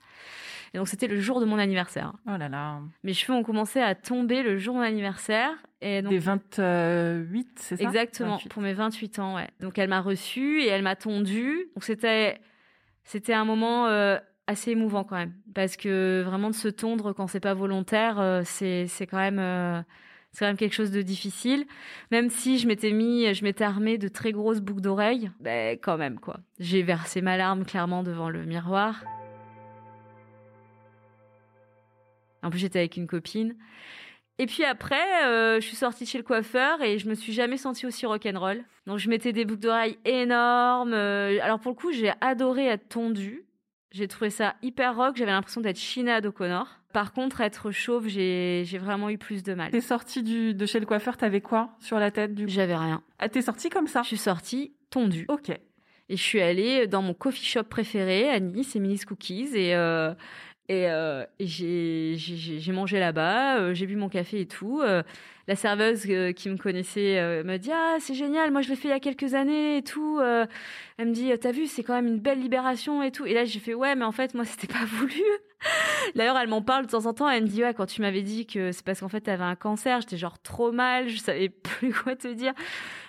[0.74, 2.12] Et donc, c'était le jour de mon anniversaire.
[2.26, 2.80] Oh là là.
[3.02, 5.50] Mes cheveux ont commencé à tomber le jour de mon anniversaire.
[5.80, 7.84] Et donc, Des 28, c'est ça?
[7.84, 9.48] Exactement, pour mes 28 ans, ouais.
[9.60, 11.70] Donc, elle m'a reçue et elle m'a tondu.
[11.74, 12.38] Donc, c'était,
[13.04, 15.32] c'était un moment euh, assez émouvant quand même.
[15.54, 19.84] Parce que vraiment, de se tondre quand c'est pas volontaire, euh, c'est, c'est quand même.
[20.32, 21.66] C'est quand même quelque chose de difficile.
[22.10, 25.96] Même si je m'étais mis, je m'étais armée de très grosses boucles d'oreilles, ben quand
[25.96, 26.40] même quoi.
[26.58, 29.02] J'ai versé ma larme clairement devant le miroir.
[32.42, 33.56] En plus, j'étais avec une copine.
[34.38, 37.32] Et puis après, euh, je suis sortie de chez le coiffeur et je me suis
[37.32, 38.64] jamais sentie aussi rock'n'roll.
[38.86, 40.92] Donc je mettais des boucles d'oreilles énormes.
[40.94, 43.44] Euh, alors pour le coup, j'ai adoré être tondue.
[43.90, 45.16] J'ai trouvé ça hyper rock.
[45.16, 46.77] J'avais l'impression d'être Sinead O'Connor.
[46.92, 49.70] Par contre, être chauve, j'ai vraiment eu plus de mal.
[49.70, 53.02] T'es sortie du, de chez le coiffeur, t'avais quoi sur la tête du J'avais rien.
[53.18, 54.02] Ah, t'es sortie comme ça?
[54.02, 55.26] Je suis sortie tondue.
[55.28, 55.50] Ok.
[56.10, 59.50] Et je suis allée dans mon coffee shop préféré à Nice, Minis Cookies.
[59.54, 60.14] Et, euh,
[60.70, 64.82] et, euh, j'ai mangé là-bas, euh, j'ai bu mon café et tout.
[64.82, 65.02] Euh,
[65.46, 66.02] la serveuse
[66.36, 69.00] qui me connaissait me dit ah c'est génial, moi je l'ai fait il y a
[69.00, 70.20] quelques années et tout.
[70.20, 73.24] elle me dit t'as vu c'est quand même une belle libération et tout.
[73.24, 75.22] Et là j'ai fait ouais mais en fait moi c'était pas voulu.
[76.14, 77.28] D'ailleurs, elle m'en parle de temps en temps.
[77.28, 79.44] Elle me dit, ouais, quand tu m'avais dit que c'est parce qu'en fait, tu avais
[79.44, 82.52] un cancer, j'étais genre trop mal, je savais plus quoi te dire.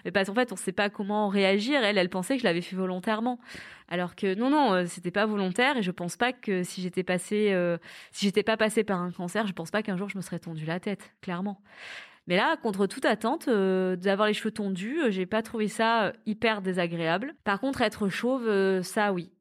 [0.06, 1.84] Mais parce qu'en fait, on sait pas comment réagir.
[1.84, 3.40] Elle, elle pensait que je l'avais fait volontairement.
[3.88, 5.78] Alors que non, non, euh, c'était pas volontaire.
[5.78, 7.78] Et je pense pas que si j'étais passée, euh,
[8.12, 10.40] si j'étais pas passée par un cancer, je pense pas qu'un jour je me serais
[10.40, 11.62] tondu la tête, clairement.
[12.28, 16.62] Mais là, contre toute attente, euh, d'avoir les cheveux tondus, j'ai pas trouvé ça hyper
[16.62, 17.34] désagréable.
[17.44, 19.32] Par contre, être chauve, ça oui.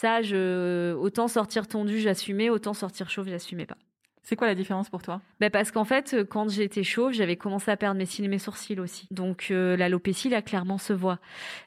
[0.00, 3.76] Ça, je, autant sortir tondu, j'assumais, autant sortir chauve, j'assumais pas.
[4.22, 5.20] C'est quoi la différence pour toi?
[5.40, 8.38] Ben Parce qu'en fait, quand j'étais chauve, j'avais commencé à perdre mes cils et mes
[8.38, 9.08] sourcils aussi.
[9.10, 11.18] Donc euh, l'alopécie, là, clairement se voit.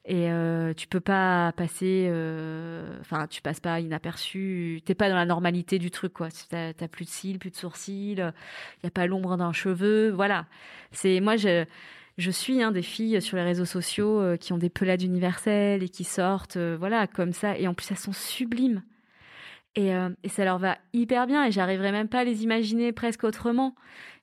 [0.05, 2.07] Et euh, tu peux pas passer...
[2.09, 4.81] Euh, enfin, tu passes pas inaperçu.
[4.84, 6.29] T'es pas dans la normalité du truc, quoi.
[6.49, 8.13] T'as plus de cils, plus de sourcils.
[8.13, 10.09] Il y a pas l'ombre d'un cheveu.
[10.09, 10.47] Voilà.
[10.91, 11.65] C'est Moi, je
[12.18, 15.84] je suis hein, des filles sur les réseaux sociaux euh, qui ont des pelades universelles
[15.84, 17.57] et qui sortent, euh, voilà, comme ça.
[17.57, 18.84] Et en plus, elles sont sublimes.
[19.76, 21.45] Et, euh, et ça leur va hyper bien.
[21.45, 23.76] Et j'arriverai même pas à les imaginer presque autrement.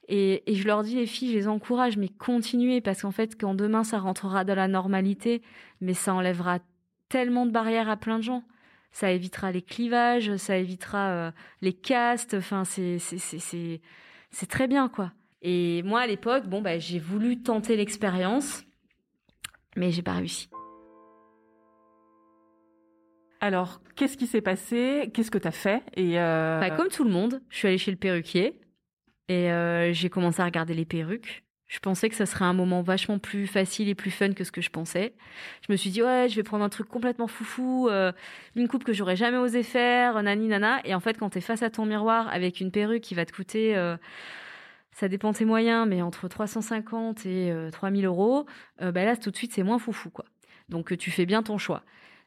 [0.08, 3.54] Et, je leur dis, les filles, je les encourage, mais continuez, parce qu'en fait, quand
[3.54, 5.42] demain ça rentrera dans la normalité,
[5.80, 6.58] mais ça enlèvera
[7.08, 8.44] tellement de barrières à plein de gens.
[8.92, 11.32] Ça évitera les clivages, ça évitera
[11.62, 12.34] les castes.
[12.34, 12.98] Enfin, c'est
[14.48, 15.12] très bien, quoi.
[15.42, 18.64] Et moi, à l'époque, bon, bah, j'ai voulu tenter l'expérience,
[19.76, 20.48] mais j'ai pas réussi.
[23.40, 25.10] Alors, qu'est-ce qui s'est passé?
[25.14, 25.82] Qu'est-ce que tu as fait?
[25.96, 26.60] Et euh...
[26.60, 28.60] bah, Comme tout le monde, je suis allée chez le perruquier
[29.28, 31.44] et euh, j'ai commencé à regarder les perruques.
[31.66, 34.50] Je pensais que ça serait un moment vachement plus facile et plus fun que ce
[34.50, 35.14] que je pensais.
[35.66, 38.10] Je me suis dit ouais, je vais prendre un truc complètement foufou, euh,
[38.56, 40.80] une coupe que j'aurais jamais osé faire, nani nana.
[40.84, 43.24] Et en fait, quand tu es face à ton miroir avec une perruque qui va
[43.24, 43.76] te coûter
[44.92, 48.46] ça dépend de tes moyens, mais entre 350 et 3000 euh, euros,
[48.82, 50.24] euh, bah là, tout de suite, c'est moins foufou, quoi.
[50.68, 51.82] Donc, euh, tu fais bien ton choix.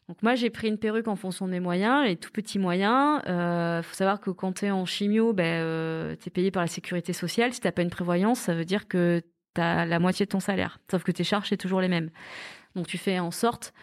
[0.09, 3.22] Donc moi j'ai pris une perruque en fonction de mes moyens, les tout petits moyens.
[3.26, 6.68] Il faut savoir que quand tu es en chimio, ben, tu es payé par la
[6.68, 7.53] sécurité sociale.
[7.53, 9.22] Si tu pas une prévoyance, ça veut dire que
[9.55, 10.80] tu as la moitié de ton salaire.
[10.91, 12.09] Sauf que tes charges, c'est toujours les mêmes.
[12.76, 13.74] Donc tu fais en sorte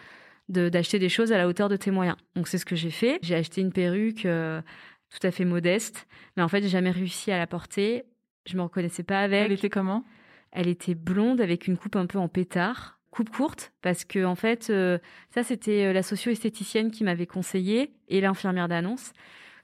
[0.47, 2.17] d'acheter des choses à la hauteur de tes moyens.
[2.35, 3.17] Donc c'est ce que j'ai fait.
[3.23, 6.05] J'ai acheté une perruque tout à fait modeste,
[6.37, 8.03] mais en fait j'ai jamais réussi à la porter
[8.45, 9.45] je me reconnaissais pas avec.
[9.45, 10.03] Elle était comment?
[10.51, 14.35] Elle était blonde avec une coupe un peu en pétard, coupe courte, parce que en
[14.35, 14.97] fait, euh,
[15.33, 19.13] ça c'était euh, la socio-esthéticienne qui m'avait conseillé et l'infirmière d'annonce.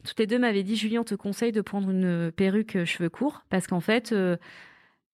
[0.06, 3.10] Toutes les deux m'avaient dit Julien, on te conseille de prendre une perruque euh, cheveux
[3.10, 4.16] courts parce qu'en fait,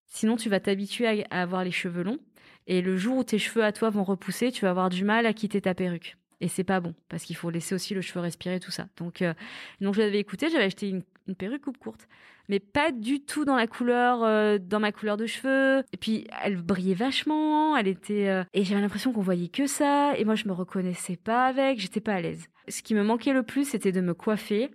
[0.06, 2.20] sinon tu vas t'habituer à, avoir les cheveux longs
[2.68, 5.26] et le jour où tes cheveux à toi vont repousser, tu vas avoir du mal
[5.26, 6.18] à quitter ta perruque.
[6.40, 8.88] Et c'est pas bon parce qu'il faut laisser aussi le cheveu respirer tout ça.
[8.98, 9.24] Donc,
[9.82, 12.08] donc j'avais écouté, j'avais acheté une une perruque coupe courte,
[12.50, 15.84] mais pas du tout dans la couleur, euh, dans ma couleur de cheveux.
[15.94, 20.14] Et puis elle brillait vachement, elle était euh, et j'avais l'impression qu'on voyait que ça.
[20.18, 22.48] Et moi je me reconnaissais pas avec, j'étais pas à l'aise.
[22.68, 24.72] Ce qui me manquait le plus, c'était de me coiffer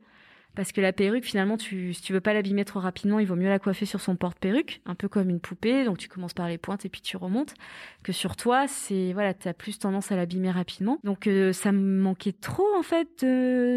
[0.58, 3.36] parce que la perruque, finalement, tu, si tu veux pas l'abîmer trop rapidement, il vaut
[3.36, 5.84] mieux la coiffer sur son porte-perruque, un peu comme une poupée.
[5.84, 7.54] Donc tu commences par les pointes et puis tu remontes.
[8.02, 10.98] Que sur toi, c'est voilà, as plus tendance à l'abîmer rapidement.
[11.04, 13.24] Donc euh, ça me manquait trop en fait,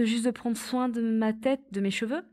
[0.06, 2.24] juste de prendre soin de ma tête, de mes cheveux.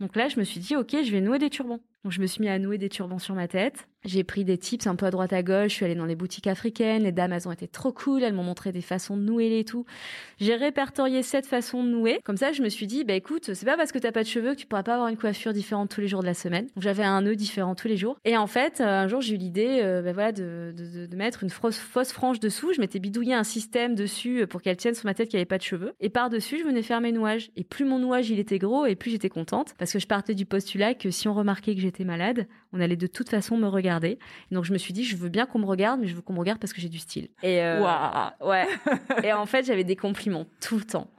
[0.00, 1.80] Donc là, je me suis dit, ok, je vais nouer des turbans.
[2.04, 3.88] Donc je me suis mis à nouer des turbans sur ma tête.
[4.04, 5.70] J'ai pris des tips un peu à droite à gauche.
[5.70, 7.02] Je suis allée dans les boutiques africaines.
[7.02, 8.22] Les dames, elles ont été trop cool.
[8.22, 9.84] Elles m'ont montré des façons de nouer les tout.
[10.38, 12.20] J'ai répertorié cette façon de nouer.
[12.24, 14.28] Comme ça, je me suis dit, bah écoute, c'est pas parce que t'as pas de
[14.28, 16.68] cheveux que tu pourras pas avoir une coiffure différente tous les jours de la semaine.
[16.76, 18.16] J'avais un nœud différent tous les jours.
[18.24, 21.50] Et en fait, euh, un jour, j'ai eu l'idée, euh, bah, voilà, de, mettre une
[21.50, 22.72] fausse, frange dessous.
[22.72, 25.58] Je m'étais bidouillé un système dessus pour qu'elle tienne sur ma tête qui avait pas
[25.58, 25.92] de cheveux.
[26.00, 27.50] Et par dessus, je venais faire mes nouages.
[27.56, 30.34] Et plus mon nouage il était gros, et plus j'étais contente parce que je partais
[30.34, 33.66] du postulat que si on remarquait que j'étais malade, on allait de toute façon me
[33.66, 34.18] regarder.
[34.50, 36.34] donc je me suis dit, je veux bien qu'on me regarde, mais je veux qu'on
[36.34, 37.28] me regarde parce que j'ai du style.
[37.42, 37.80] Et euh,
[38.40, 38.66] ouais.
[39.24, 41.10] et en fait, j'avais des compliments tout le temps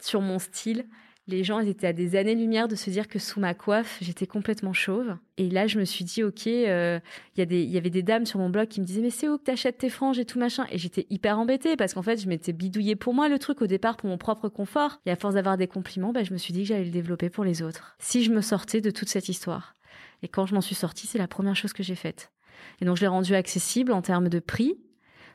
[0.00, 0.86] sur mon style.
[1.26, 4.72] Les gens étaient à des années-lumière de se dire que sous ma coiffe, j'étais complètement
[4.72, 5.16] chauve.
[5.36, 6.98] Et là, je me suis dit, ok, euh,
[7.36, 9.38] il y, y avait des dames sur mon blog qui me disaient, mais c'est où
[9.38, 10.66] que t'achètes tes franges et tout machin?
[10.72, 13.68] Et j'étais hyper embêtée parce qu'en fait, je m'étais bidouillée pour moi le truc au
[13.68, 15.00] départ pour mon propre confort.
[15.06, 17.30] Et à force d'avoir des compliments, bah, je me suis dit que j'allais le développer
[17.30, 17.94] pour les autres.
[18.00, 19.76] Si je me sortais de toute cette histoire.
[20.22, 22.32] Et quand je m'en suis sortie, c'est la première chose que j'ai faite.
[22.80, 24.76] Et donc je l'ai rendu accessible en termes de prix,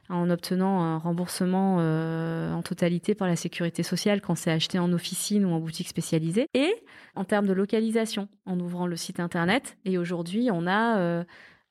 [0.09, 4.93] en obtenant un remboursement euh, en totalité par la sécurité sociale quand c'est acheté en
[4.93, 6.73] officine ou en boutique spécialisée, et
[7.15, 9.77] en termes de localisation, en ouvrant le site internet.
[9.85, 11.23] Et aujourd'hui, on a euh,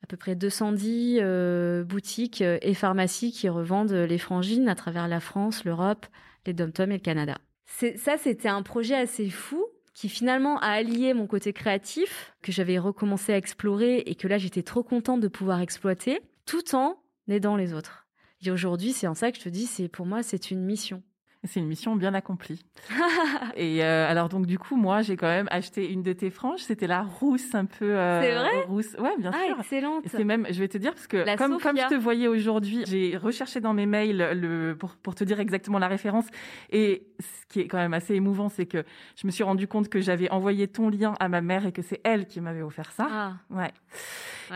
[0.03, 5.21] à peu près 210 euh, boutiques et pharmacies qui revendent les frangines à travers la
[5.21, 6.07] France, l'Europe,
[6.47, 7.39] les dom et le Canada.
[7.67, 9.65] Ça, c'était un projet assez fou
[9.95, 14.39] qui finalement a allié mon côté créatif, que j'avais recommencé à explorer et que là
[14.39, 18.07] j'étais trop contente de pouvoir exploiter, tout en aidant les autres.
[18.45, 21.03] Et aujourd'hui, c'est en ça que je te dis, c'est pour moi, c'est une mission.
[21.45, 22.65] C'est une mission bien accomplie.
[23.57, 26.61] et euh, alors donc du coup moi j'ai quand même acheté une de tes franges,
[26.61, 28.63] c'était la rousse un peu euh, C'est vrai?
[28.67, 28.97] rousse.
[28.99, 29.59] Ouais, bien ah, sûr.
[29.59, 30.05] excellente.
[30.07, 33.17] C'est même je vais te dire parce que comme comme je te voyais aujourd'hui, j'ai
[33.17, 36.27] recherché dans mes mails le pour pour te dire exactement la référence
[36.71, 38.85] et ce qui est quand même assez émouvant, c'est que
[39.17, 41.83] je me suis rendu compte que j'avais envoyé ton lien à ma mère et que
[41.83, 43.09] c'est elle qui m'avait offert ça.
[43.11, 43.33] Ah.
[43.51, 43.73] Ouais.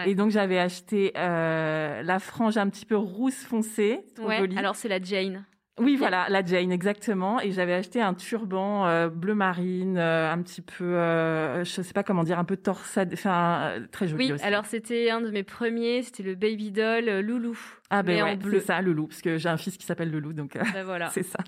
[0.07, 4.49] Et donc j'avais acheté euh, la frange un petit peu rousse foncée, ouais.
[4.57, 5.45] Alors c'est la Jane.
[5.79, 7.41] Oui, voilà, la Jane, exactement.
[7.41, 11.93] Et j'avais acheté un turban euh, bleu marine, euh, un petit peu, euh, je sais
[11.93, 14.33] pas comment dire, un peu torsade, enfin très joli.
[14.33, 17.59] Oui, alors c'était un de mes premiers, c'était le Baby Doll Loulou.
[17.91, 20.55] Ah ben ouais, c'est ça, Loulou, parce que j'ai un fils qui s'appelle Loulou, donc
[20.55, 21.09] ben voilà.
[21.13, 21.39] c'est ça.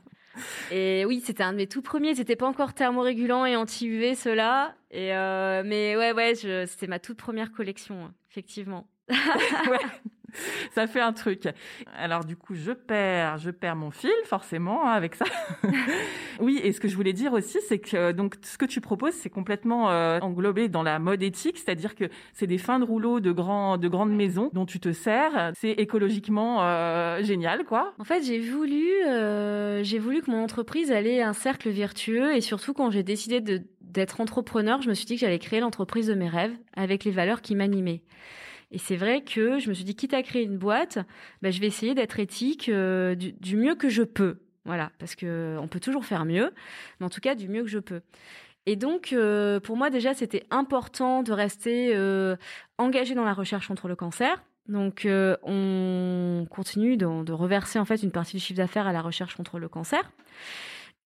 [0.71, 2.15] Et oui, c'était un de mes tout premiers.
[2.15, 4.75] C'était pas encore thermorégulant et anti-UV, ceux-là.
[4.91, 5.11] Et
[5.65, 8.87] mais ouais, ouais, c'était ma toute première collection, effectivement.
[9.11, 9.79] ouais.
[10.75, 11.49] ça fait un truc.
[11.97, 15.25] Alors du coup, je perds, je perds mon fil forcément hein, avec ça.
[16.41, 18.81] oui, et ce que je voulais dire aussi, c'est que euh, donc ce que tu
[18.81, 22.85] proposes, c'est complètement euh, englobé dans la mode éthique, c'est-à-dire que c'est des fins de
[22.85, 25.53] rouleau de grands, de grandes maisons dont tu te sers.
[25.55, 27.95] C'est écologiquement euh, génial, quoi.
[27.99, 28.87] En fait, j'ai voulu,
[29.83, 33.63] j'ai voulu que mon entreprise allait un cercle vertueux, et surtout quand j'ai décidé de
[33.91, 37.11] d'être entrepreneur, je me suis dit que j'allais créer l'entreprise de mes rêves avec les
[37.11, 38.03] valeurs qui m'animaient.
[38.71, 40.99] Et c'est vrai que je me suis dit, quitte à créer une boîte,
[41.43, 44.39] bah, je vais essayer d'être éthique euh, du, mieux que je peux.
[44.65, 46.53] Voilà, parce que on peut toujours faire mieux,
[46.99, 48.03] mais en tout cas du mieux que je peux.
[48.67, 52.37] Et donc, euh, pour moi déjà, c'était important de rester euh,
[52.79, 54.45] engagé dans la recherche contre le cancer.
[54.69, 59.35] Donc, on continue de, reverser en fait une partie du chiffre d'affaires à la recherche
[59.35, 60.13] contre le cancer.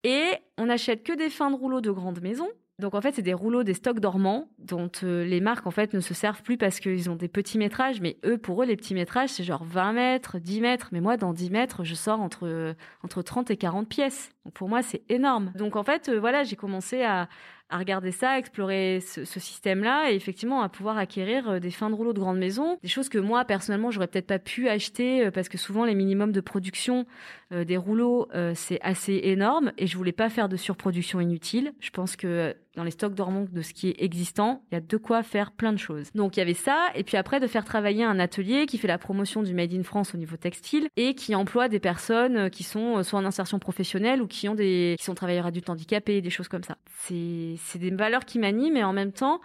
[0.02, 2.50] Et on n'achète que des fins de rouleau de grandes maisons.
[2.80, 5.94] Donc en fait, c'est des rouleaux, des stocks dormants dont euh, les marques en fait
[5.94, 8.00] ne se servent plus parce qu'ils ont des petits métrages.
[8.00, 10.88] Mais eux, pour eux, les petits métrages, c'est genre 20 mètres, 10 mètres.
[10.90, 14.30] Mais moi, dans 10 mètres, je sors entre, entre 30 et 40 pièces.
[14.44, 15.52] Donc pour moi, c'est énorme.
[15.54, 17.28] Donc en fait, euh, voilà, j'ai commencé à,
[17.70, 21.90] à regarder ça, à explorer ce, système-là et effectivement à pouvoir acquérir euh, des fins
[21.90, 25.30] de rouleau de grandes maisons, des choses que moi personnellement j'aurais peut-être pas pu acheter
[25.30, 27.06] parce que souvent les minimums de production
[27.50, 31.72] des rouleaux c'est assez énorme et je voulais pas faire de surproduction inutile.
[31.80, 34.80] Je pense que dans les stocks dormants de ce qui est existant, il y a
[34.80, 36.10] de quoi faire plein de choses.
[36.14, 38.88] Donc il y avait ça, et puis après de faire travailler un atelier qui fait
[38.88, 42.48] la promotion du Made in France au niveau textile et qui emploie des personnes euh,
[42.48, 45.70] qui sont euh, soit en insertion professionnelle ou qui ont des qui sont travailleurs adultes
[45.70, 46.76] handicapés, des choses comme ça.
[47.00, 49.40] C'est c'est des valeurs qui m'animent et en même temps,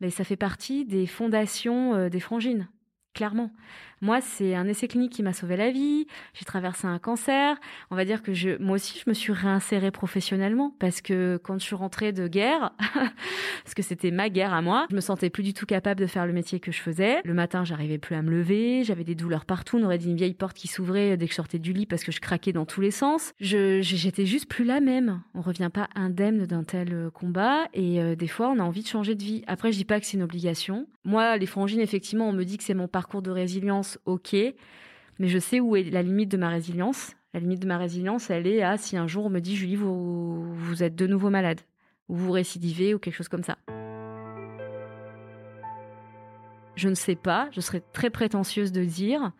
[0.00, 2.68] ben, ça fait partie des fondations euh, des frangines.
[3.14, 3.50] clairement.
[4.02, 6.08] Moi, c'est un essai clinique qui m'a sauvé la vie.
[6.34, 7.56] J'ai traversé un cancer.
[7.92, 11.64] On va dire que moi aussi, je me suis réinsérée professionnellement parce que quand je
[11.64, 12.72] suis rentrée de guerre,
[13.64, 16.08] parce que c'était ma guerre à moi, je me sentais plus du tout capable de
[16.08, 17.20] faire le métier que je faisais.
[17.24, 18.82] Le matin, j'arrivais plus à me lever.
[18.82, 19.78] J'avais des douleurs partout.
[19.78, 22.02] On aurait dit une vieille porte qui s'ouvrait dès que je sortais du lit parce
[22.02, 23.34] que je craquais dans tous les sens.
[23.38, 25.22] J'étais juste plus la même.
[25.34, 28.82] On revient pas indemne d'un tel euh, combat et euh, des fois, on a envie
[28.82, 29.44] de changer de vie.
[29.46, 30.88] Après, je dis pas que c'est une obligation.
[31.04, 34.34] Moi, les frangines, effectivement, on me dit que c'est mon parcours de résilience ok,
[35.18, 37.14] mais je sais où est la limite de ma résilience.
[37.34, 39.76] La limite de ma résilience, elle est à si un jour on me dit, Julie,
[39.76, 41.60] vous, êtes de nouveau malade,
[42.08, 43.56] ou vous récidivez, ou quelque chose comme ça.
[46.74, 49.32] Je ne sais pas, je serais très prétentieuse de dire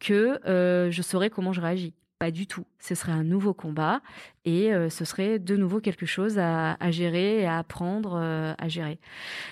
[0.00, 1.94] que euh, je saurais comment je réagis.
[2.18, 2.64] Pas du tout.
[2.78, 4.00] Ce serait un nouveau combat
[4.46, 8.68] et euh, ce serait de nouveau quelque chose à, gérer et à apprendre euh, à
[8.68, 8.98] gérer.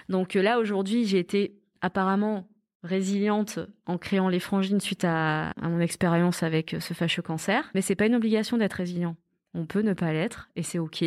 [0.09, 2.49] Donc là, aujourd'hui, j'ai été apparemment
[2.85, 7.71] résiliente en créant les frangines suite à, mon expérience avec ce fâcheux cancer.
[7.75, 9.17] Mais c'est pas une obligation d'être résilient.
[9.57, 11.05] On peut ne pas l'être et c'est ok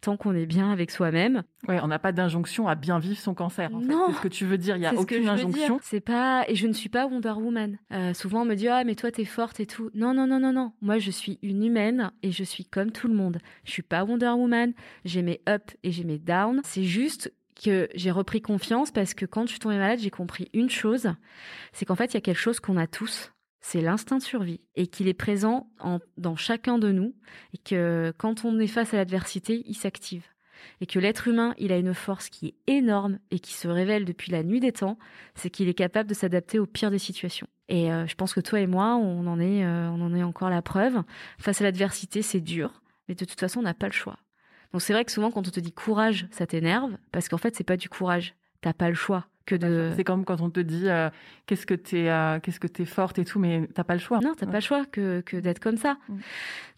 [0.00, 1.44] tant qu'on est bien avec soi-même.
[1.68, 3.72] Ouais, on n'a pas d'injonction à bien vivre son cancer.
[3.72, 4.76] En non, c'est ce que tu veux dire.
[4.76, 5.78] Il y a aucune injonction.
[5.80, 7.78] C'est pas et je ne suis pas Wonder Woman.
[7.92, 9.90] Euh, souvent on me dit ah mais toi t'es forte et tout.
[9.94, 10.72] Non non non non non.
[10.80, 13.38] Moi je suis une humaine et je suis comme tout le monde.
[13.64, 14.72] Je suis pas Wonder Woman.
[15.04, 16.62] J'ai mes up et j'ai mes down.
[16.64, 20.48] C'est juste que j'ai repris confiance parce que quand je suis tombée malade, j'ai compris
[20.52, 21.12] une chose,
[21.72, 24.60] c'est qu'en fait, il y a quelque chose qu'on a tous, c'est l'instinct de survie,
[24.74, 25.70] et qu'il est présent
[26.18, 27.14] dans chacun de nous,
[27.54, 30.24] et que quand on est face à l'adversité, il s'active.
[30.80, 34.04] Et que l'être humain, il a une force qui est énorme et qui se révèle
[34.04, 34.98] depuis la nuit des temps,
[35.34, 37.46] c'est qu'il est capable de s'adapter au pire des situations.
[37.68, 40.22] Et euh, je pense que toi et moi, on en est, euh, on en est
[40.22, 41.02] encore la preuve.
[41.38, 44.18] Face à l'adversité, c'est dur, mais de toute façon, on n'a pas le choix.
[44.74, 47.54] Donc c'est vrai que souvent quand on te dit courage, ça t'énerve parce qu'en fait
[47.54, 48.34] c'est pas du courage.
[48.60, 49.92] T'as pas le choix que de.
[49.94, 51.10] C'est comme quand on te dit euh,
[51.46, 54.18] qu'est-ce que t'es, euh, qu'est-ce que t'es forte et tout, mais t'as pas le choix.
[54.18, 55.96] Non, t'as pas le choix que, que d'être comme ça.
[56.08, 56.18] Mm.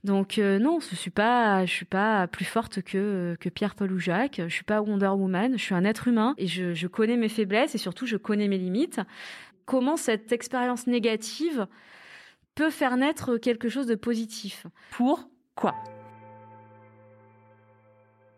[0.05, 3.91] Donc euh, non, je suis pas, je suis pas plus forte que que Pierre, Paul
[3.93, 4.43] ou Jacques.
[4.47, 5.53] Je suis pas Wonder Woman.
[5.57, 8.49] Je suis un être humain et je, je connais mes faiblesses et surtout je connais
[8.49, 9.01] mes limites.
[9.65, 11.67] Comment cette expérience négative
[12.55, 14.67] peut faire naître quelque chose de positif?
[14.91, 15.75] Pour quoi?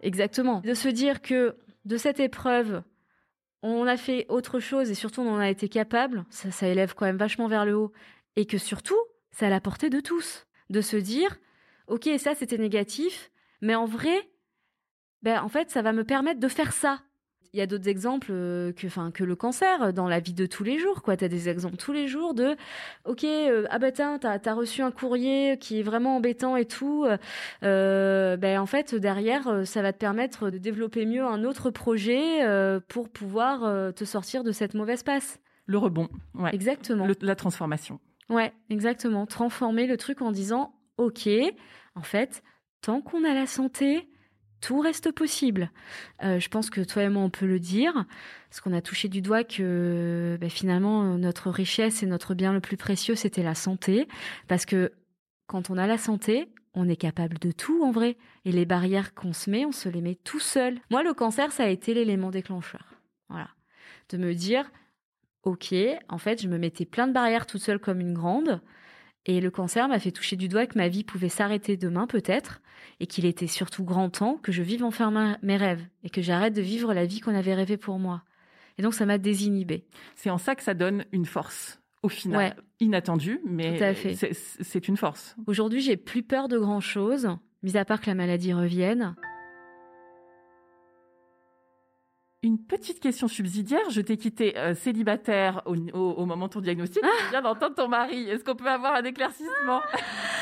[0.01, 0.61] Exactement.
[0.61, 2.83] De se dire que de cette épreuve,
[3.63, 7.07] on a fait autre chose et surtout on en a été capable, ça, élève quand
[7.07, 7.93] même vachement vers le haut.
[8.37, 8.99] Et que surtout,
[9.31, 10.47] c'est à la portée de tous.
[10.71, 11.39] De se dire,
[11.89, 13.31] ok, ça c'était négatif,
[13.61, 14.29] mais en vrai,
[15.23, 17.01] ben, en fait, ça va me permettre de faire ça.
[17.53, 20.47] Il y a d'autres exemples euh, que, enfin, que le cancer dans la vie de
[20.47, 21.03] tous les jours.
[21.03, 22.57] Tu as des exemples tous les jours de
[23.05, 26.67] Ok, euh, ah bah tiens, tu as, reçu un courrier qui est vraiment embêtant et
[26.67, 27.07] tout.
[27.63, 32.45] Euh, ben, en fait, derrière, ça va te permettre de développer mieux un autre projet
[32.89, 35.41] pour pouvoir te sortir de cette mauvaise passe.
[35.67, 36.09] Le rebond.
[36.35, 36.51] Ouais.
[36.55, 37.07] Exactement.
[37.21, 38.01] la transformation.
[38.29, 39.27] Ouais, exactement.
[39.27, 41.29] Transformer le truc en disant Ok,
[41.95, 42.43] en fait,
[42.81, 44.09] tant qu'on a la santé,
[44.61, 45.71] tout reste possible.
[46.23, 47.93] Euh, je pense que toi et moi, on peut le dire,
[48.49, 52.61] parce qu'on a touché du doigt que ben, finalement, notre richesse et notre bien le
[52.61, 54.09] plus précieux, c'était la santé.
[54.49, 54.93] Parce que
[55.47, 58.17] quand on a la santé, on est capable de tout en vrai.
[58.45, 60.79] Et les barrières qu'on se met, on se les met tout seul.
[60.91, 62.95] Moi, le cancer, ça a été l'élément déclencheur.
[63.29, 63.49] Voilà.
[64.11, 64.71] De me dire,
[65.43, 65.75] ok,
[66.09, 68.61] en fait, je me mettais plein de barrières toute seule comme une grande.
[69.29, 72.63] Et le cancer m'a fait toucher du doigt que ma vie pouvait s'arrêter demain peut-être,
[72.99, 76.55] et qu'il était surtout grand temps que je vive enfin mes rêves, et que j'arrête
[76.55, 78.23] de vivre la vie qu'on avait rêvée pour moi.
[78.79, 79.85] Et donc ça m'a désinhibée.
[80.17, 85.37] C'est en ça que ça donne une force, au final, inattendue, mais c'est une force.
[85.47, 87.29] Aujourd'hui, j'ai plus peur de grand-chose,
[87.63, 89.15] mis à part que la maladie revienne.
[92.45, 93.91] Une petite question subsidiaire.
[93.91, 97.03] Je t'ai quitté euh, célibataire au, moment de ton diagnostic.
[97.05, 98.31] Ah je viens d'entendre ton mari.
[98.31, 99.81] Est-ce qu'on peut avoir un éclaircissement?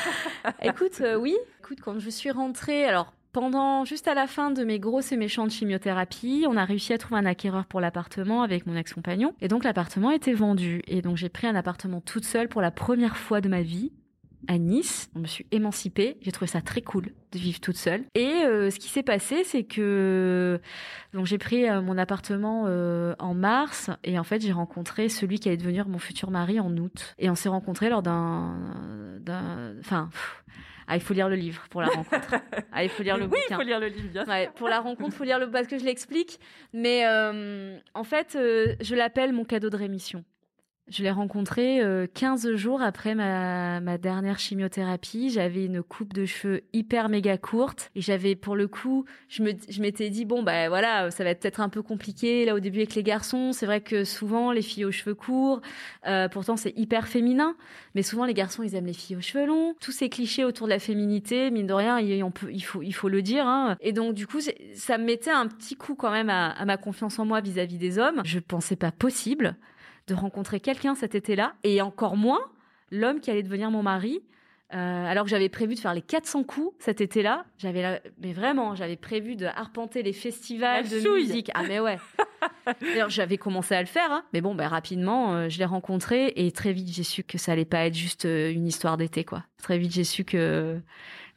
[0.61, 1.35] Écoute, euh, oui.
[1.59, 5.17] Écoute, quand je suis rentrée, alors pendant juste à la fin de mes grosses et
[5.17, 9.33] méchantes chimiothérapies, on a réussi à trouver un acquéreur pour l'appartement avec mon ex-compagnon.
[9.41, 10.83] Et donc l'appartement était vendu.
[10.87, 13.91] Et donc j'ai pris un appartement toute seule pour la première fois de ma vie
[14.47, 15.09] à Nice.
[15.15, 16.17] Je me suis émancipée.
[16.21, 18.03] J'ai trouvé ça très cool de vivre toute seule.
[18.15, 20.59] Et euh, ce qui s'est passé, c'est que
[21.13, 25.39] donc j'ai pris euh, mon appartement euh, en mars et en fait j'ai rencontré celui
[25.39, 27.15] qui allait devenir mon futur mari en août.
[27.17, 28.57] Et on s'est rencontrés lors d'un,
[29.19, 30.09] d'un, enfin.
[30.89, 32.35] Ah, il faut lire le livre pour la rencontre.
[32.71, 34.31] Ah, il faut lire le oui, il faut lire le livre, bien sûr.
[34.31, 36.39] Ouais, pour la rencontre, il faut lire le parce que je l'explique.
[36.73, 40.23] Mais en fait, je l'appelle mon cadeau de rémission
[40.89, 41.81] Je l'ai rencontré
[42.13, 45.29] 15 euh, jours après ma, ma dernière chimiothérapie.
[45.29, 49.51] J'avais une coupe de cheveux hyper méga courte et j'avais pour le coup, je me
[49.67, 52.61] je m'étais dit bon bah voilà, ça va être peut-être un peu compliqué là au
[52.61, 53.51] début avec les garçons.
[53.51, 55.59] C'est vrai que souvent les filles aux cheveux courts,
[56.07, 57.57] euh, pourtant c'est hyper féminin,
[57.93, 59.75] mais souvent les garçons ils aiment les filles aux cheveux longs.
[59.81, 62.81] Tous ces clichés autour de la féminité, mine de rien, il, on peut, il faut
[62.81, 63.45] il faut le dire.
[63.45, 63.75] Hein.
[63.81, 64.39] Et donc du coup
[64.73, 67.75] ça me mettait un petit coup quand même à, à ma confiance en moi vis-à-vis
[67.75, 68.21] -vis des hommes.
[68.23, 69.57] Je pensais pas possible
[70.07, 72.39] de rencontrer quelqu'un cet été-là, et encore moins
[72.91, 74.21] l'homme qui allait devenir mon mari.
[74.73, 78.75] Euh, alors que j'avais prévu de faire les 400 coups cet été-là, j'avais mais vraiment,
[78.75, 81.49] j'avais prévu de arpenter les festivals de musique.
[81.53, 81.97] Ah mais ouais.
[82.81, 84.25] D'ailleurs, j'avais commencé à le faire, hein.
[84.33, 87.53] mais bon, ben rapidement, euh, je l'ai rencontré et très vite j'ai su que ça
[87.53, 89.45] allait pas être juste euh, une histoire d'été, quoi.
[89.63, 90.81] Très vite j'ai su que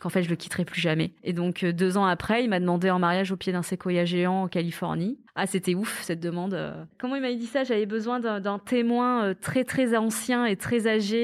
[0.00, 1.12] qu'en fait je le quitterai plus jamais.
[1.22, 4.04] Et donc euh, deux ans après, il m'a demandé en mariage au pied d'un séquoia
[4.04, 5.18] géant en Californie.
[5.36, 6.54] Ah, c'était ouf cette demande.
[6.54, 6.84] Euh.
[6.98, 7.62] Comment il m'a dit ça?
[7.62, 11.20] J'avais besoin d'un témoin euh, très très ancien et très âgé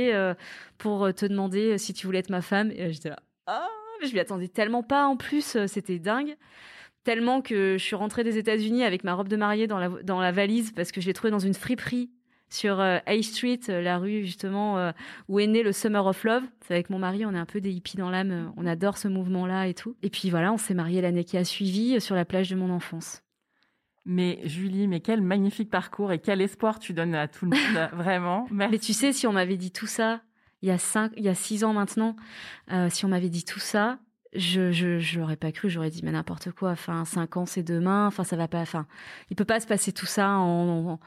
[0.79, 2.71] pour te demander si tu voulais être ma femme.
[2.71, 3.69] Et j'étais là, ah,
[4.01, 6.37] mais je lui attendais tellement pas en plus, c'était dingue
[7.05, 10.21] tellement que je suis rentrée des États-Unis avec ma robe de mariée dans la, dans
[10.21, 12.11] la valise parce que je l'ai trouvée dans une friperie
[12.49, 14.93] sur euh, High Street, euh, la rue justement euh,
[15.29, 16.45] où est né le Summer of Love.
[16.67, 19.09] C'est avec mon mari, on est un peu des hippies dans l'âme, on adore ce
[19.09, 19.97] mouvement-là et tout.
[20.03, 22.71] Et puis voilà, on s'est mariés l'année qui a suivi sur la plage de mon
[22.71, 23.23] enfance.
[24.05, 27.91] Mais Julie, mais quel magnifique parcours et quel espoir tu donnes à tout le monde,
[27.93, 28.47] vraiment.
[28.53, 30.21] Mais tu sais, si on m'avait dit tout ça
[30.63, 32.17] il y a cinq, il y a six ans maintenant,
[32.89, 33.99] si on m'avait dit tout ça,
[34.37, 38.07] je je l'aurais pas cru j'aurais dit mais n'importe quoi enfin cinq ans c'est demain
[38.07, 38.87] enfin ça va pas enfin
[39.31, 41.01] il peut pas se passer tout ça en en,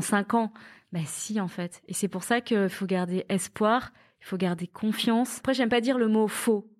[0.00, 0.52] cinq ans.
[0.92, 1.82] Ben si, en fait.
[1.88, 5.38] Et c'est pour ça qu'il faut garder espoir, il faut garder confiance.
[5.38, 6.70] Après, j'aime pas dire le mot faux.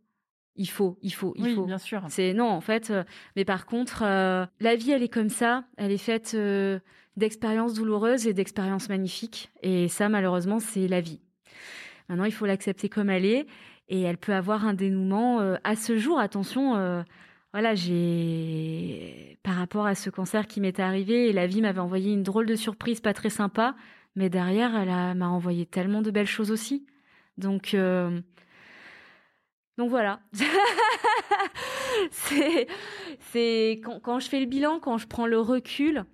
[0.56, 1.64] Il faut, il faut, il oui, faut.
[1.64, 2.02] bien sûr.
[2.08, 2.90] C'est non, en fait.
[2.90, 3.02] Euh,
[3.34, 5.64] mais par contre, euh, la vie, elle est comme ça.
[5.76, 6.78] Elle est faite euh,
[7.16, 9.50] d'expériences douloureuses et d'expériences magnifiques.
[9.62, 11.20] Et ça, malheureusement, c'est la vie.
[12.08, 13.46] Maintenant, il faut l'accepter comme elle est.
[13.88, 16.18] Et elle peut avoir un dénouement à ce jour.
[16.18, 17.04] Attention
[17.54, 22.24] voilà, j'ai par rapport à ce cancer qui m'est arrivé, la vie m'avait envoyé une
[22.24, 23.76] drôle de surprise, pas très sympa,
[24.16, 26.84] mais derrière, elle m'a envoyé tellement de belles choses aussi.
[27.38, 28.20] Donc, euh,
[29.78, 30.18] donc voilà.
[32.10, 32.66] c'est,
[33.30, 36.04] c'est quand, je fais le bilan, quand je prends le recul,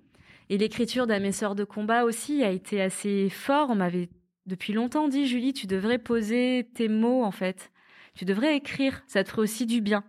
[0.51, 3.71] et l'écriture d'un mes sœurs de combat aussi a été assez fort.
[3.71, 4.09] On m'avait
[4.45, 7.71] depuis longtemps dit, Julie, tu devrais poser tes mots en fait.
[8.13, 10.03] Tu devrais écrire, ça te ferait aussi du bien.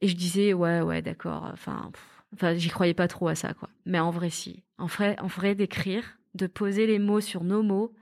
[0.00, 1.48] Et je disais, ouais, ouais, d'accord.
[1.52, 1.90] Enfin,
[2.34, 3.68] enfin, j'y croyais pas trop à ça, quoi.
[3.84, 4.62] Mais en vrai, si.
[4.78, 7.94] En vrai, en vrai d'écrire, de poser les mots sur nos mots,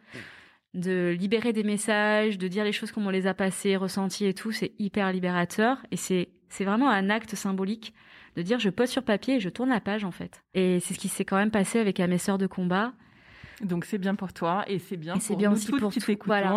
[0.75, 4.35] de libérer des messages, de dire les choses comme on les a passées, ressenties et
[4.35, 5.79] tout, c'est hyper libérateur.
[5.93, 7.95] Et c'est, c'est vraiment un acte symbolique
[8.37, 10.43] de dire je pose sur papier et je tourne la page, en fait.
[10.55, 12.93] Et c'est ce qui s'est quand même passé avec mes sœurs de combat.
[13.61, 16.01] Donc c'est bien pour toi et c'est bien pour bien nous aussi toutes pour qui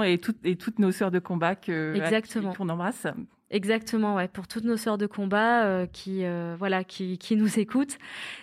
[0.06, 2.54] et, toutes, et toutes nos sœurs de combat que Exactement.
[2.54, 3.06] qu'on embrasse.
[3.50, 7.98] Exactement, ouais, pour toutes nos sœurs de combat euh, qui, euh, voilà, qui, nous écoutent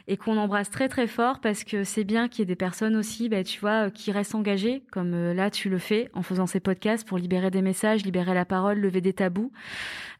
[0.09, 2.97] et qu'on embrasse très très fort parce que c'est bien qu'il y ait des personnes
[2.97, 6.47] aussi, bah, tu vois, qui restent engagées comme euh, là tu le fais en faisant
[6.47, 9.53] ces podcasts pour libérer des messages, libérer la parole, lever des tabous,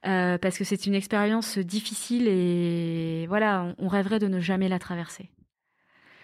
[0.03, 5.31] parce que c'est une expérience difficile et voilà, on rêverait de ne jamais la traverser.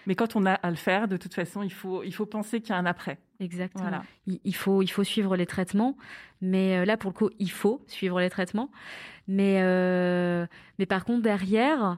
[0.05, 2.61] Mais quand on a à le faire, de toute façon, il faut, il faut penser
[2.61, 3.17] qu'il y a un après.
[3.41, 4.03] Exactement.
[4.27, 5.97] Il, faut, il faut suivre les traitements.
[6.41, 8.69] Mais euh, là, pour le coup, il faut suivre les traitements.
[9.27, 10.45] Mais, euh,
[10.77, 11.97] mais par contre, derrière,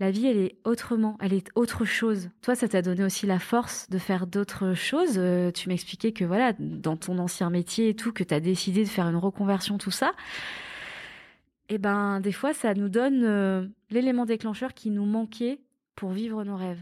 [0.00, 1.16] la vie, elle est autrement.
[1.20, 2.28] Elle est autre chose.
[2.42, 5.14] Toi, ça t'a donné aussi la force de faire d'autres choses.
[5.16, 8.84] Euh, tu m'expliquais que, voilà, dans ton ancien métier et tout, que tu as décidé
[8.84, 10.12] de faire une reconversion, tout ça.
[11.68, 15.58] Et eh ben, des fois, ça nous donne l'élément déclencheur qui nous manquait
[15.96, 16.80] pour vivre nos rêves.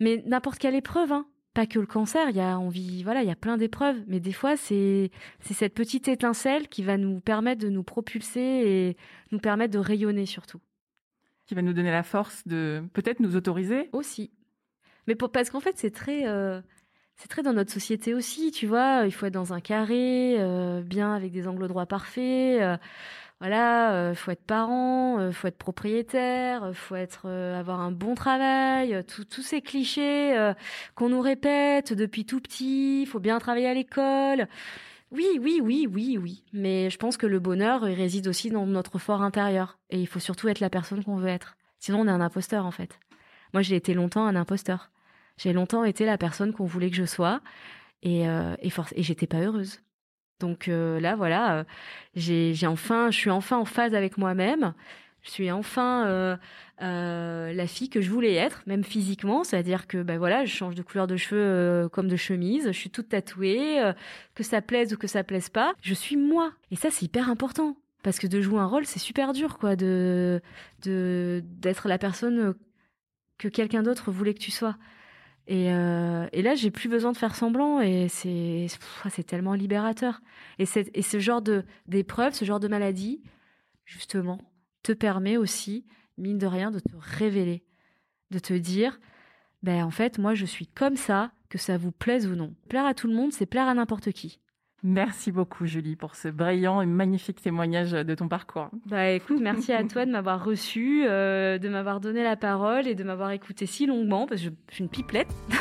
[0.00, 1.26] Mais n'importe quelle épreuve, hein.
[1.54, 4.02] Pas que le cancer, il y a, on vit, voilà, il y a plein d'épreuves,
[4.08, 8.40] mais des fois, c'est, c'est cette petite étincelle qui va nous permettre de nous propulser
[8.40, 8.96] et
[9.30, 10.60] nous permettre de rayonner surtout.
[11.46, 14.32] Qui va nous donner la force de peut-être nous autoriser Aussi.
[15.06, 16.60] Mais parce qu'en fait, c'est très, euh,
[17.16, 19.02] c'est très dans notre société aussi, tu vois.
[19.04, 22.60] Il faut être dans un carré, euh, bien avec des angles droits parfaits.
[22.62, 22.76] Euh,
[23.44, 28.14] voilà, euh, faut être parent, euh, faut être propriétaire, euh, faut être avoir un bon
[28.14, 30.34] travail, tous ces clichés
[30.94, 34.48] qu'on nous répète depuis tout petit, faut bien travailler à l'école.
[35.10, 36.42] Oui, oui, oui, oui, oui.
[36.54, 40.20] Mais je pense que le bonheur réside aussi dans notre fort intérieur et il faut
[40.20, 41.58] surtout être la personne qu'on veut être.
[41.80, 42.98] Sinon on est un imposteur en fait.
[43.52, 44.90] Moi j'ai été longtemps un imposteur.
[45.36, 47.42] J'ai longtemps été la personne qu'on voulait que je sois
[48.02, 49.82] et et, et j'étais pas heureuse.
[50.40, 51.64] Donc euh, là, voilà, euh,
[52.16, 54.74] j'ai enfin, je suis enfin en phase avec moi-même.
[55.22, 56.36] Je suis enfin euh,
[56.80, 59.42] la fille que je voulais être, même physiquement.
[59.42, 62.66] C'est-à-dire que ben voilà, je change de couleur de cheveux comme de chemise.
[62.66, 63.80] Je suis toute tatouée,
[64.34, 65.72] que ça plaise ou que ça plaise pas.
[65.80, 66.52] Je suis moi.
[66.70, 67.76] Et ça, c'est hyper important.
[68.02, 70.42] Parce que de jouer un rôle, c'est super dur, quoi, de
[70.84, 72.54] d'être la personne
[73.38, 74.76] que quelqu'un d'autre voulait que tu sois.
[75.46, 78.66] Et, et là, j'ai plus besoin de faire semblant, et c'est
[79.10, 80.20] c'est tellement libérateur.
[80.58, 80.64] Et,
[80.94, 83.22] et ce genre de d'épreuve, ce genre de maladie,
[83.84, 84.40] justement,
[84.82, 85.84] te permet aussi,
[86.16, 87.62] mine de rien, de te révéler,
[88.30, 88.98] de te dire,
[89.62, 92.54] ben en fait, moi je suis comme ça, que ça vous plaise ou non.
[92.68, 94.40] Plaire à tout le monde, c'est plaire à n'importe qui.
[94.86, 98.68] Merci beaucoup Julie pour ce brillant et magnifique témoignage de ton parcours.
[98.84, 102.94] Bah écoute, merci à toi de m'avoir reçu, euh, de m'avoir donné la parole et
[102.94, 105.32] de m'avoir écouté si longuement parce que je suis une pipelette.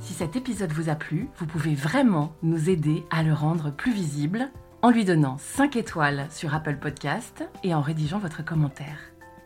[0.00, 3.92] si cet épisode vous a plu, vous pouvez vraiment nous aider à le rendre plus
[3.92, 4.50] visible
[4.82, 8.98] en lui donnant 5 étoiles sur Apple Podcast et en rédigeant votre commentaire.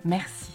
[0.04, 0.50] Merci.